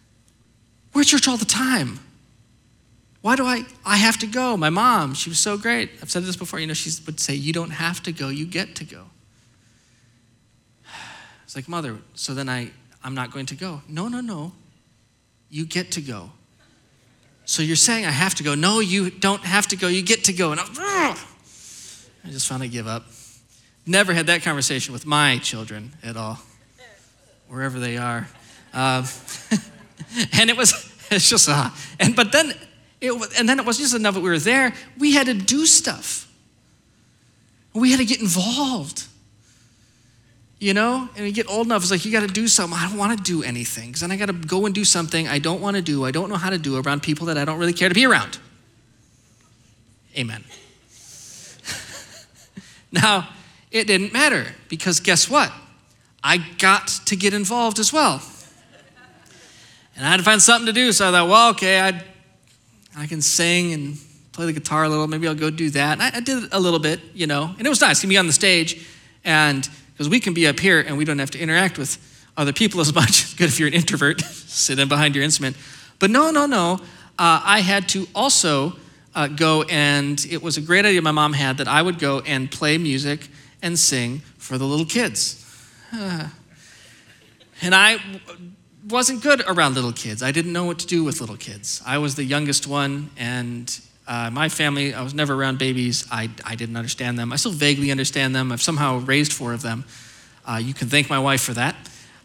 we're 0.94 1.02
at 1.02 1.08
church 1.08 1.28
all 1.28 1.36
the 1.36 1.44
time. 1.44 1.98
Why 3.20 3.36
do 3.36 3.44
I? 3.44 3.64
I 3.84 3.96
have 3.96 4.16
to 4.18 4.26
go. 4.26 4.56
My 4.56 4.70
mom, 4.70 5.12
she 5.12 5.28
was 5.28 5.38
so 5.38 5.58
great. 5.58 5.90
I've 6.00 6.10
said 6.10 6.22
this 6.22 6.36
before. 6.36 6.60
You 6.60 6.68
know, 6.68 6.74
she 6.74 6.90
would 7.04 7.18
say, 7.20 7.34
"You 7.34 7.52
don't 7.52 7.70
have 7.70 8.02
to 8.04 8.12
go. 8.12 8.28
You 8.28 8.46
get 8.46 8.76
to 8.76 8.84
go." 8.84 9.06
Like, 11.56 11.68
mother. 11.68 11.96
So 12.14 12.34
then 12.34 12.50
I, 12.50 12.70
I'm 13.02 13.14
not 13.14 13.32
going 13.32 13.46
to 13.46 13.54
go. 13.54 13.80
No, 13.88 14.08
no, 14.08 14.20
no. 14.20 14.52
You 15.48 15.64
get 15.64 15.92
to 15.92 16.02
go. 16.02 16.30
So 17.46 17.62
you're 17.62 17.76
saying 17.76 18.04
I 18.04 18.10
have 18.10 18.34
to 18.34 18.42
go. 18.42 18.54
No, 18.54 18.80
you 18.80 19.08
don't 19.08 19.42
have 19.42 19.66
to 19.68 19.76
go. 19.76 19.88
You 19.88 20.02
get 20.02 20.24
to 20.24 20.34
go. 20.34 20.52
And 20.52 20.60
I, 20.60 21.16
I 22.24 22.28
just 22.28 22.46
finally 22.46 22.68
give 22.68 22.86
up. 22.86 23.06
Never 23.86 24.12
had 24.12 24.26
that 24.26 24.42
conversation 24.42 24.92
with 24.92 25.06
my 25.06 25.38
children 25.38 25.92
at 26.02 26.16
all, 26.16 26.38
wherever 27.48 27.78
they 27.78 27.96
are. 27.96 28.28
Um, 28.74 29.04
and 30.32 30.50
it 30.50 30.56
was, 30.58 30.92
it's 31.10 31.30
just, 31.30 31.48
uh, 31.48 31.70
and 31.98 32.14
but 32.14 32.32
then, 32.32 32.52
it, 33.00 33.12
and 33.38 33.48
then 33.48 33.60
it 33.60 33.64
wasn't 33.64 33.84
just 33.84 33.94
enough 33.94 34.14
that 34.14 34.22
we 34.22 34.28
were 34.28 34.38
there. 34.38 34.74
We 34.98 35.14
had 35.14 35.26
to 35.26 35.34
do 35.34 35.64
stuff. 35.64 36.30
We 37.72 37.92
had 37.92 38.00
to 38.00 38.04
get 38.04 38.20
involved. 38.20 39.06
You 40.58 40.72
know, 40.72 41.08
and 41.16 41.26
you 41.26 41.32
get 41.32 41.50
old 41.50 41.66
enough, 41.66 41.82
it's 41.82 41.90
like 41.90 42.04
you 42.06 42.12
got 42.12 42.26
to 42.26 42.32
do 42.32 42.48
something. 42.48 42.78
I 42.78 42.88
don't 42.88 42.96
want 42.96 43.16
to 43.16 43.22
do 43.22 43.42
anything 43.42 43.88
because 43.88 44.00
then 44.00 44.10
I 44.10 44.16
got 44.16 44.26
to 44.26 44.32
go 44.32 44.64
and 44.64 44.74
do 44.74 44.84
something 44.84 45.28
I 45.28 45.38
don't 45.38 45.60
want 45.60 45.76
to 45.76 45.82
do, 45.82 46.04
I 46.04 46.10
don't 46.10 46.30
know 46.30 46.36
how 46.36 46.48
to 46.50 46.58
do 46.58 46.80
around 46.80 47.02
people 47.02 47.26
that 47.26 47.36
I 47.36 47.44
don't 47.44 47.58
really 47.58 47.74
care 47.74 47.90
to 47.90 47.94
be 47.94 48.06
around. 48.06 48.38
Amen. 50.16 50.44
now, 52.92 53.28
it 53.70 53.86
didn't 53.86 54.14
matter 54.14 54.46
because 54.68 54.98
guess 55.00 55.28
what? 55.28 55.52
I 56.24 56.38
got 56.58 56.88
to 57.04 57.16
get 57.16 57.34
involved 57.34 57.78
as 57.78 57.92
well. 57.92 58.22
And 59.94 60.06
I 60.06 60.10
had 60.10 60.18
to 60.18 60.22
find 60.22 60.40
something 60.40 60.66
to 60.66 60.72
do, 60.72 60.92
so 60.92 61.08
I 61.08 61.10
thought, 61.10 61.28
well, 61.28 61.50
okay, 61.50 61.80
i 61.80 62.02
I 62.98 63.06
can 63.06 63.20
sing 63.20 63.74
and 63.74 63.98
play 64.32 64.46
the 64.46 64.54
guitar 64.54 64.84
a 64.84 64.88
little. 64.88 65.06
Maybe 65.06 65.28
I'll 65.28 65.34
go 65.34 65.50
do 65.50 65.68
that. 65.70 65.92
And 65.92 66.02
I, 66.02 66.16
I 66.16 66.20
did 66.20 66.50
a 66.50 66.58
little 66.58 66.78
bit, 66.78 67.00
you 67.12 67.26
know, 67.26 67.54
and 67.58 67.66
it 67.66 67.68
was 67.68 67.80
nice 67.82 68.00
to 68.00 68.06
be 68.06 68.16
on 68.16 68.26
the 68.26 68.32
stage 68.32 68.86
and 69.22 69.68
because 69.96 70.10
we 70.10 70.20
can 70.20 70.34
be 70.34 70.46
up 70.46 70.60
here 70.60 70.78
and 70.78 70.98
we 70.98 71.06
don't 71.06 71.18
have 71.18 71.30
to 71.30 71.38
interact 71.38 71.78
with 71.78 71.96
other 72.36 72.52
people 72.52 72.80
as 72.82 72.94
much. 72.94 73.34
Good 73.38 73.48
if 73.48 73.58
you're 73.58 73.68
an 73.68 73.72
introvert, 73.72 74.20
sit 74.24 74.78
in 74.78 74.88
behind 74.88 75.14
your 75.14 75.24
instrument. 75.24 75.56
But 75.98 76.10
no, 76.10 76.30
no, 76.30 76.44
no. 76.44 76.74
Uh, 77.18 77.40
I 77.42 77.60
had 77.60 77.88
to 77.90 78.06
also 78.14 78.74
uh, 79.14 79.28
go, 79.28 79.62
and 79.62 80.22
it 80.30 80.42
was 80.42 80.58
a 80.58 80.60
great 80.60 80.84
idea 80.84 81.00
my 81.00 81.12
mom 81.12 81.32
had 81.32 81.56
that 81.56 81.68
I 81.68 81.80
would 81.80 81.98
go 81.98 82.20
and 82.20 82.50
play 82.50 82.76
music 82.76 83.28
and 83.62 83.78
sing 83.78 84.18
for 84.36 84.58
the 84.58 84.66
little 84.66 84.84
kids. 84.84 85.42
Uh, 85.94 86.28
and 87.62 87.74
I 87.74 87.98
wasn't 88.86 89.22
good 89.22 89.42
around 89.48 89.74
little 89.74 89.92
kids. 89.92 90.22
I 90.22 90.30
didn't 90.30 90.52
know 90.52 90.64
what 90.64 90.78
to 90.80 90.86
do 90.86 91.02
with 91.02 91.22
little 91.22 91.38
kids. 91.38 91.80
I 91.86 91.96
was 91.96 92.16
the 92.16 92.24
youngest 92.24 92.66
one, 92.66 93.08
and 93.16 93.80
uh, 94.06 94.30
my 94.32 94.48
family, 94.48 94.94
I 94.94 95.02
was 95.02 95.14
never 95.14 95.34
around 95.34 95.58
babies. 95.58 96.06
I, 96.10 96.30
I 96.44 96.54
didn't 96.54 96.76
understand 96.76 97.18
them. 97.18 97.32
I 97.32 97.36
still 97.36 97.52
vaguely 97.52 97.90
understand 97.90 98.34
them. 98.34 98.52
I've 98.52 98.62
somehow 98.62 98.98
raised 98.98 99.32
four 99.32 99.52
of 99.52 99.62
them. 99.62 99.84
Uh, 100.46 100.60
you 100.62 100.74
can 100.74 100.88
thank 100.88 101.10
my 101.10 101.18
wife 101.18 101.40
for 101.40 101.54
that. 101.54 101.74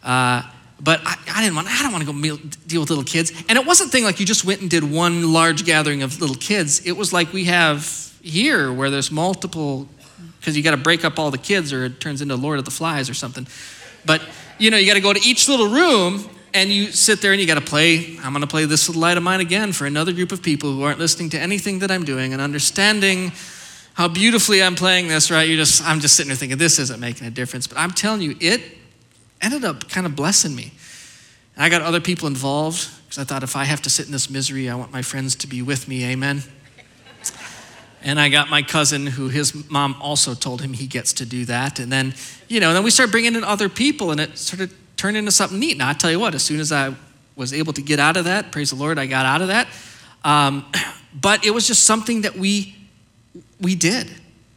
Uh, 0.02 0.42
but 0.80 1.00
I, 1.04 1.16
I, 1.32 1.42
didn't 1.42 1.56
want, 1.56 1.68
I 1.68 1.82
don't 1.82 1.92
want 1.92 2.02
to 2.02 2.06
go 2.06 2.12
meal, 2.12 2.38
deal 2.66 2.80
with 2.80 2.90
little 2.90 3.04
kids. 3.04 3.32
And 3.48 3.58
it 3.58 3.66
wasn't 3.66 3.90
thing 3.90 4.04
like 4.04 4.20
you 4.20 4.26
just 4.26 4.44
went 4.44 4.60
and 4.60 4.70
did 4.70 4.84
one 4.84 5.32
large 5.32 5.64
gathering 5.64 6.02
of 6.02 6.20
little 6.20 6.36
kids. 6.36 6.86
It 6.86 6.92
was 6.92 7.12
like 7.12 7.32
we 7.32 7.44
have 7.44 7.84
here 8.22 8.72
where 8.72 8.90
there's 8.90 9.10
multiple, 9.10 9.88
because 10.38 10.56
you 10.56 10.62
got 10.62 10.72
to 10.72 10.76
break 10.76 11.04
up 11.04 11.18
all 11.18 11.32
the 11.32 11.38
kids 11.38 11.72
or 11.72 11.84
it 11.84 12.00
turns 12.00 12.22
into 12.22 12.36
Lord 12.36 12.58
of 12.60 12.64
the 12.64 12.70
Flies 12.70 13.10
or 13.10 13.14
something. 13.14 13.46
But, 14.04 14.22
you 14.58 14.70
know, 14.70 14.76
you 14.76 14.86
got 14.86 14.94
to 14.94 15.00
go 15.00 15.12
to 15.12 15.28
each 15.28 15.48
little 15.48 15.68
room 15.68 16.28
and 16.54 16.70
you 16.70 16.92
sit 16.92 17.20
there 17.20 17.32
and 17.32 17.40
you 17.40 17.46
got 17.46 17.54
to 17.54 17.60
play 17.60 18.16
i'm 18.22 18.32
going 18.32 18.40
to 18.40 18.46
play 18.46 18.64
this 18.64 18.88
little 18.88 19.00
light 19.00 19.16
of 19.16 19.22
mine 19.22 19.40
again 19.40 19.72
for 19.72 19.86
another 19.86 20.12
group 20.12 20.32
of 20.32 20.42
people 20.42 20.72
who 20.72 20.82
aren't 20.82 20.98
listening 20.98 21.30
to 21.30 21.38
anything 21.38 21.78
that 21.78 21.90
i'm 21.90 22.04
doing 22.04 22.32
and 22.32 22.42
understanding 22.42 23.32
how 23.94 24.08
beautifully 24.08 24.62
i'm 24.62 24.74
playing 24.74 25.08
this 25.08 25.30
right? 25.30 25.48
You're 25.48 25.56
just 25.56 25.82
i'm 25.84 26.00
just 26.00 26.16
sitting 26.16 26.28
there 26.28 26.36
thinking 26.36 26.58
this 26.58 26.78
isn't 26.78 27.00
making 27.00 27.26
a 27.26 27.30
difference. 27.30 27.66
But 27.66 27.78
i'm 27.78 27.90
telling 27.90 28.22
you 28.22 28.36
it 28.40 28.62
ended 29.40 29.64
up 29.64 29.88
kind 29.88 30.06
of 30.06 30.14
blessing 30.16 30.54
me. 30.54 30.72
And 31.56 31.64
i 31.64 31.68
got 31.68 31.82
other 31.82 32.00
people 32.00 32.28
involved 32.28 32.88
because 33.04 33.18
i 33.18 33.24
thought 33.24 33.42
if 33.42 33.56
i 33.56 33.64
have 33.64 33.82
to 33.82 33.90
sit 33.90 34.06
in 34.06 34.12
this 34.12 34.30
misery 34.30 34.68
i 34.68 34.74
want 34.74 34.92
my 34.92 35.02
friends 35.02 35.34
to 35.36 35.46
be 35.46 35.62
with 35.62 35.88
me 35.88 36.04
amen? 36.04 36.42
And 38.04 38.18
I 38.18 38.28
got 38.28 38.50
my 38.50 38.62
cousin, 38.62 39.06
who 39.06 39.28
his 39.28 39.70
mom 39.70 39.96
also 40.00 40.34
told 40.34 40.60
him 40.60 40.72
he 40.72 40.86
gets 40.86 41.12
to 41.14 41.24
do 41.24 41.44
that. 41.44 41.78
And 41.78 41.92
then, 41.92 42.14
you 42.48 42.58
know, 42.58 42.72
then 42.72 42.82
we 42.82 42.90
started 42.90 43.12
bringing 43.12 43.36
in 43.36 43.44
other 43.44 43.68
people, 43.68 44.10
and 44.10 44.20
it 44.20 44.36
sort 44.38 44.60
of 44.60 44.74
turned 45.02 45.16
into 45.16 45.32
something 45.32 45.58
neat. 45.58 45.76
Now, 45.76 45.88
I 45.88 45.94
tell 45.94 46.12
you 46.12 46.20
what, 46.20 46.32
as 46.32 46.44
soon 46.44 46.60
as 46.60 46.70
I 46.70 46.94
was 47.34 47.52
able 47.52 47.72
to 47.72 47.82
get 47.82 47.98
out 47.98 48.16
of 48.16 48.26
that, 48.26 48.52
praise 48.52 48.70
the 48.70 48.76
Lord, 48.76 49.00
I 49.00 49.06
got 49.06 49.26
out 49.26 49.42
of 49.42 49.48
that. 49.48 49.66
Um, 50.22 50.64
but 51.20 51.44
it 51.44 51.50
was 51.50 51.66
just 51.66 51.84
something 51.84 52.20
that 52.20 52.36
we 52.36 52.76
we 53.60 53.74
did. 53.74 54.08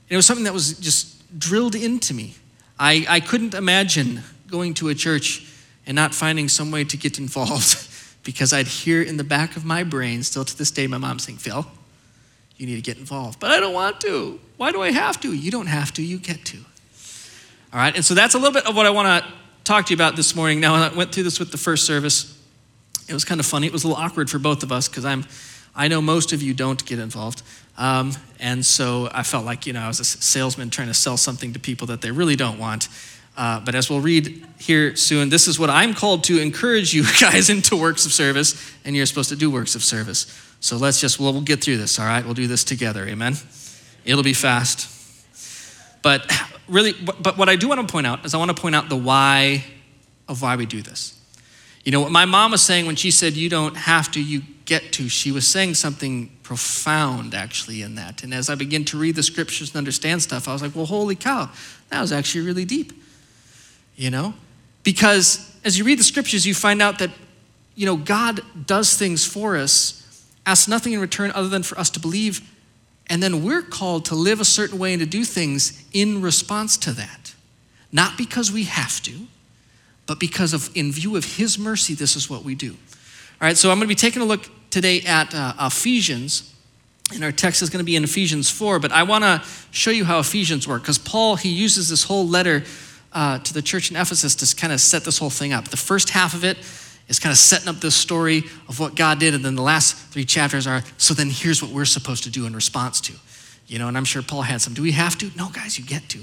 It 0.08 0.16
was 0.16 0.28
something 0.28 0.44
that 0.44 0.54
was 0.54 0.78
just 0.78 1.40
drilled 1.40 1.74
into 1.74 2.14
me. 2.14 2.36
I, 2.78 3.06
I 3.10 3.20
couldn't 3.22 3.56
imagine 3.56 4.22
going 4.48 4.76
to 4.76 4.90
a 4.90 4.94
church 4.94 5.52
and 5.88 5.96
not 5.96 6.14
finding 6.14 6.48
some 6.48 6.70
way 6.70 6.84
to 6.84 6.98
get 6.98 7.18
involved 7.18 7.90
because 8.24 8.54
I'd 8.54 8.68
hear 8.68 9.02
in 9.02 9.18
the 9.18 9.24
back 9.24 9.58
of 9.58 9.66
my 9.66 9.84
brain, 9.84 10.22
still 10.22 10.46
to 10.46 10.56
this 10.56 10.70
day, 10.70 10.86
my 10.86 11.00
mom 11.00 11.18
saying, 11.18 11.40
Phil, 11.40 11.66
you 12.58 12.68
need 12.68 12.76
to 12.76 12.82
get 12.82 13.00
involved. 13.00 13.40
But 13.40 13.50
I 13.50 13.60
don't 13.60 13.74
want 13.74 14.00
to. 14.02 14.40
Why 14.58 14.72
do 14.72 14.84
I 14.84 14.92
have 14.92 15.20
to? 15.22 15.34
You 15.34 15.50
don't 15.50 15.68
have 15.68 15.92
to, 15.94 16.04
you 16.04 16.20
get 16.20 16.46
to. 16.46 16.58
All 17.74 17.80
right, 17.80 17.96
and 17.96 18.06
so 18.06 18.14
that's 18.14 18.36
a 18.36 18.38
little 18.38 18.54
bit 18.54 18.68
of 18.68 18.76
what 18.76 18.86
I 18.86 18.92
want 18.92 19.26
to 19.26 19.34
talk 19.66 19.88
to 19.88 19.90
you 19.90 19.98
about 19.98 20.16
this 20.16 20.36
morning. 20.36 20.60
Now, 20.60 20.76
I 20.76 20.94
went 20.94 21.12
through 21.12 21.24
this 21.24 21.40
with 21.40 21.52
the 21.52 21.58
first 21.58 21.86
service. 21.86 22.40
It 23.10 23.14
was 23.14 23.26
kind 23.26 23.40
of 23.40 23.48
funny. 23.48 23.66
It 23.66 23.74
was 23.74 23.84
a 23.84 23.88
little 23.88 24.02
awkward 24.02 24.30
for 24.30 24.38
both 24.38 24.62
of 24.62 24.72
us 24.72 24.88
because 24.88 25.06
I'm, 25.06 25.26
I 25.76 25.88
know 25.88 26.02
most 26.02 26.34
of 26.34 26.42
you 26.42 26.54
don't 26.54 26.84
get 26.86 27.00
involved. 27.00 27.42
Um, 27.78 28.12
and 28.40 28.64
so 28.64 29.10
I 29.12 29.24
felt 29.24 29.44
like, 29.44 29.66
you 29.66 29.74
know, 29.74 29.82
I 29.82 29.88
was 29.88 30.00
a 30.00 30.06
salesman 30.06 30.70
trying 30.70 30.88
to 30.88 30.94
sell 30.94 31.18
something 31.18 31.52
to 31.54 31.60
people 31.60 31.88
that 31.88 32.02
they 32.02 32.12
really 32.12 32.36
don't 32.36 32.60
want. 32.60 32.90
Uh, 33.36 33.60
but 33.60 33.74
as 33.74 33.90
we'll 33.90 34.00
read 34.00 34.46
here 34.60 34.96
soon, 34.96 35.30
this 35.30 35.48
is 35.48 35.60
what 35.60 35.70
I'm 35.72 35.94
called 35.96 36.24
to 36.26 36.40
encourage 36.40 36.94
you 36.94 37.04
guys 37.20 37.50
into 37.50 37.76
works 37.76 38.06
of 38.06 38.14
service, 38.14 38.74
and 38.86 38.96
you're 38.96 39.08
supposed 39.08 39.30
to 39.30 39.36
do 39.36 39.50
works 39.50 39.74
of 39.74 39.84
service. 39.84 40.28
So 40.60 40.78
let's 40.78 41.02
just, 41.02 41.20
we'll, 41.20 41.34
we'll 41.34 41.42
get 41.42 41.64
through 41.64 41.78
this, 41.78 42.00
all 42.00 42.06
right? 42.06 42.24
We'll 42.24 42.36
do 42.36 42.48
this 42.48 42.64
together, 42.64 43.06
amen? 43.06 43.36
It'll 44.06 44.24
be 44.24 44.34
fast. 44.34 44.92
But 46.02 46.32
really, 46.68 46.94
but 46.94 47.38
what 47.38 47.50
I 47.50 47.56
do 47.56 47.68
want 47.68 47.88
to 47.88 47.92
point 47.92 48.08
out 48.08 48.26
is 48.26 48.34
I 48.34 48.38
want 48.38 48.56
to 48.56 48.60
point 48.62 48.76
out 48.76 48.90
the 48.90 48.96
why 48.96 49.64
of 50.28 50.42
why 50.42 50.56
we 50.56 50.66
do 50.66 50.82
this. 50.82 51.20
You 51.84 51.92
know, 51.92 52.02
what 52.02 52.12
my 52.12 52.26
mom 52.26 52.52
was 52.52 52.62
saying 52.62 52.88
when 52.88 52.96
she 52.96 53.12
said, 53.12 53.34
You 53.34 53.50
don't 53.50 53.76
have 53.76 54.12
to, 54.12 54.22
you 54.22 54.42
get 54.66 54.92
to, 54.94 55.08
she 55.08 55.32
was 55.32 55.48
saying 55.48 55.76
something 55.76 56.32
profound 56.42 57.36
actually 57.36 57.84
in 57.84 57.96
that. 57.96 58.24
And 58.24 58.34
as 58.34 58.50
I 58.50 58.56
begin 58.56 58.86
to 58.86 58.98
read 58.98 59.16
the 59.16 59.24
scriptures 59.24 59.70
and 59.70 59.78
understand 59.78 60.24
stuff, 60.24 60.48
I 60.48 60.54
was 60.54 60.62
like, 60.62 60.76
Well, 60.76 60.86
holy 60.86 61.16
cow, 61.16 61.50
that 61.90 62.02
was 62.02 62.12
actually 62.12 62.46
really 62.46 62.66
deep 62.66 62.92
you 63.96 64.10
know? 64.10 64.34
Because 64.84 65.58
as 65.64 65.78
you 65.78 65.84
read 65.84 66.00
the 66.00 66.04
scriptures, 66.04 66.46
you 66.46 66.54
find 66.54 66.82
out 66.82 67.00
that, 67.00 67.12
you 67.76 67.86
know, 67.86 67.98
God 67.98 68.42
does 68.66 68.96
things 68.96 69.26
for 69.26 69.58
us, 69.58 70.26
asks 70.46 70.68
nothing 70.68 70.94
in 70.94 71.00
return 71.00 71.32
other 71.32 71.48
than 71.48 71.64
for 71.64 71.78
us 71.80 71.90
to 71.92 72.00
believe, 72.00 72.42
and 73.08 73.22
then 73.22 73.44
we're 73.44 73.62
called 73.62 74.06
to 74.06 74.16
live 74.16 74.40
a 74.40 74.46
certain 74.46 74.80
way 74.80 74.94
and 74.94 75.00
to 75.00 75.06
do 75.06 75.24
things 75.24 75.84
in 75.94 76.22
response 76.22 76.78
to 76.78 76.92
that. 76.92 77.36
Not 77.92 78.18
because 78.18 78.52
we 78.52 78.64
have 78.64 79.02
to, 79.04 79.28
but 80.08 80.20
because 80.20 80.54
of, 80.54 80.70
in 80.76 80.92
view 80.92 81.16
of 81.16 81.38
His 81.38 81.58
mercy, 81.58 81.94
this 81.94 82.16
is 82.16 82.30
what 82.30 82.44
we 82.44 82.56
do. 82.56 82.72
All 82.72 83.48
right, 83.48 83.58
so 83.58 83.70
I'm 83.70 83.78
going 83.78 83.88
to 83.88 83.88
be 83.88 83.96
taking 83.96 84.22
a 84.22 84.26
look 84.26 84.50
today 84.70 85.02
at 85.02 85.34
uh, 85.34 85.54
Ephesians. 85.60 86.52
And 87.14 87.24
our 87.24 87.32
text 87.32 87.62
is 87.62 87.70
going 87.70 87.80
to 87.80 87.86
be 87.86 87.96
in 87.96 88.04
Ephesians 88.04 88.50
4, 88.50 88.80
but 88.80 88.92
I 88.92 89.04
want 89.04 89.24
to 89.24 89.44
show 89.70 89.92
you 89.92 90.06
how 90.06 90.20
Ephesians 90.20 90.68
work 90.68 90.82
because 90.82 90.98
Paul, 90.98 91.36
he 91.36 91.50
uses 91.50 91.88
this 91.90 92.04
whole 92.04 92.28
letter 92.28 92.64
uh, 93.14 93.38
to 93.40 93.54
the 93.54 93.62
church 93.62 93.92
in 93.92 93.96
Ephesus 93.96 94.34
to 94.36 94.56
kind 94.56 94.74
of 94.74 94.82
set 94.82 95.06
this 95.06 95.20
whole 95.20 95.30
thing 95.30 95.54
up. 95.54 95.68
The 95.68 95.78
first 95.78 96.10
half 96.10 96.34
of 96.34 96.44
it 96.44 96.58
is 97.08 97.20
kind 97.20 97.32
of 97.32 97.38
setting 97.38 97.68
up 97.68 97.78
this 97.78 97.96
story 97.96 98.44
of 98.68 98.80
what 98.80 98.96
God 98.96 99.20
did, 99.20 99.34
and 99.34 99.46
then 99.46 99.56
the 99.56 99.62
last 99.62 99.96
three 99.96 100.26
chapters 100.26 100.66
are 100.68 100.82
so 100.98 101.14
then 101.14 101.30
here's 101.30 101.62
what 101.62 101.72
we're 101.72 101.86
supposed 101.86 102.24
to 102.24 102.30
do 102.30 102.46
in 102.46 102.56
response 102.56 103.00
to. 103.02 103.14
You 103.68 103.80
know, 103.80 103.88
and 103.88 103.98
I'm 103.98 104.06
sure 104.06 104.22
Paul 104.22 104.44
had 104.44 104.62
some. 104.62 104.74
Do 104.74 104.82
we 104.82 104.92
have 104.92 105.18
to? 105.18 105.32
No, 105.36 105.50
guys, 105.50 105.78
you 105.78 105.86
get 105.86 106.08
to. 106.10 106.20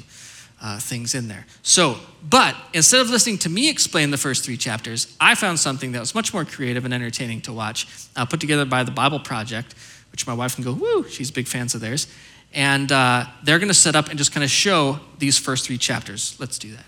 Uh, 0.65 0.79
things 0.79 1.17
in 1.17 1.27
there. 1.27 1.45
So, 1.65 1.97
but 2.31 2.55
instead 2.73 3.01
of 3.01 3.11
listening 3.11 3.39
to 3.39 3.49
me 3.49 3.69
explain 3.69 4.13
the 4.13 4.17
first 4.17 4.45
three 4.45 4.57
chapters, 4.57 5.17
I 5.21 5.35
found 5.35 5.59
something 5.59 5.91
that 5.91 5.99
was 5.99 6.15
much 6.15 6.33
more 6.33 6.45
creative 6.45 6.85
and 6.85 6.95
entertaining 6.95 7.41
to 7.41 7.53
watch, 7.53 7.89
uh, 8.15 8.25
put 8.27 8.39
together 8.39 8.65
by 8.65 8.85
the 8.85 8.93
Bible 8.93 9.19
Project, 9.19 9.75
which 10.13 10.25
my 10.25 10.33
wife 10.33 10.55
can 10.55 10.63
go, 10.63 10.73
woo, 10.73 11.09
she's 11.09 11.33
big 11.33 11.49
fans 11.49 11.75
of 11.75 11.81
theirs. 11.81 12.07
And 12.55 12.93
uh, 12.93 13.25
they're 13.43 13.59
going 13.59 13.71
to 13.71 13.75
set 13.75 13.97
up 13.97 14.09
and 14.09 14.17
just 14.17 14.31
kind 14.31 14.45
of 14.45 14.51
show 14.51 15.01
these 15.19 15.37
first 15.37 15.67
three 15.67 15.79
chapters. 15.79 16.37
Let's 16.39 16.61
do 16.61 16.71
that. 16.77 16.85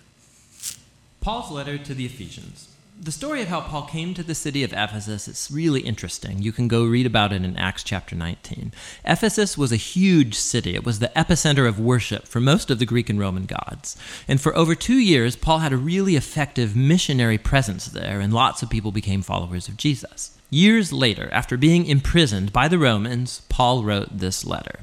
Paul's 1.20 1.50
letter 1.50 1.76
to 1.76 1.94
the 1.94 2.06
Ephesians. 2.06 2.68
The 2.96 3.10
story 3.10 3.42
of 3.42 3.48
how 3.48 3.60
Paul 3.60 3.82
came 3.82 4.14
to 4.14 4.22
the 4.22 4.36
city 4.36 4.62
of 4.62 4.72
Ephesus 4.72 5.26
is 5.26 5.50
really 5.52 5.80
interesting. 5.80 6.40
You 6.40 6.52
can 6.52 6.68
go 6.68 6.84
read 6.86 7.06
about 7.06 7.32
it 7.32 7.44
in 7.44 7.56
Acts 7.56 7.82
chapter 7.82 8.14
19. 8.14 8.72
Ephesus 9.04 9.58
was 9.58 9.72
a 9.72 9.76
huge 9.76 10.36
city. 10.36 10.76
It 10.76 10.84
was 10.84 11.00
the 11.00 11.10
epicenter 11.16 11.68
of 11.68 11.80
worship 11.80 12.28
for 12.28 12.38
most 12.38 12.70
of 12.70 12.78
the 12.78 12.86
Greek 12.86 13.10
and 13.10 13.18
Roman 13.18 13.46
gods. 13.46 13.96
And 14.28 14.40
for 14.40 14.56
over 14.56 14.76
two 14.76 14.98
years, 14.98 15.34
Paul 15.34 15.58
had 15.58 15.72
a 15.72 15.76
really 15.76 16.14
effective 16.14 16.76
missionary 16.76 17.36
presence 17.36 17.86
there, 17.86 18.20
and 18.20 18.32
lots 18.32 18.62
of 18.62 18.70
people 18.70 18.92
became 18.92 19.22
followers 19.22 19.66
of 19.66 19.76
Jesus. 19.76 20.38
Years 20.48 20.92
later, 20.92 21.28
after 21.32 21.56
being 21.56 21.86
imprisoned 21.86 22.52
by 22.52 22.68
the 22.68 22.78
Romans, 22.78 23.42
Paul 23.48 23.82
wrote 23.82 24.18
this 24.18 24.46
letter. 24.46 24.80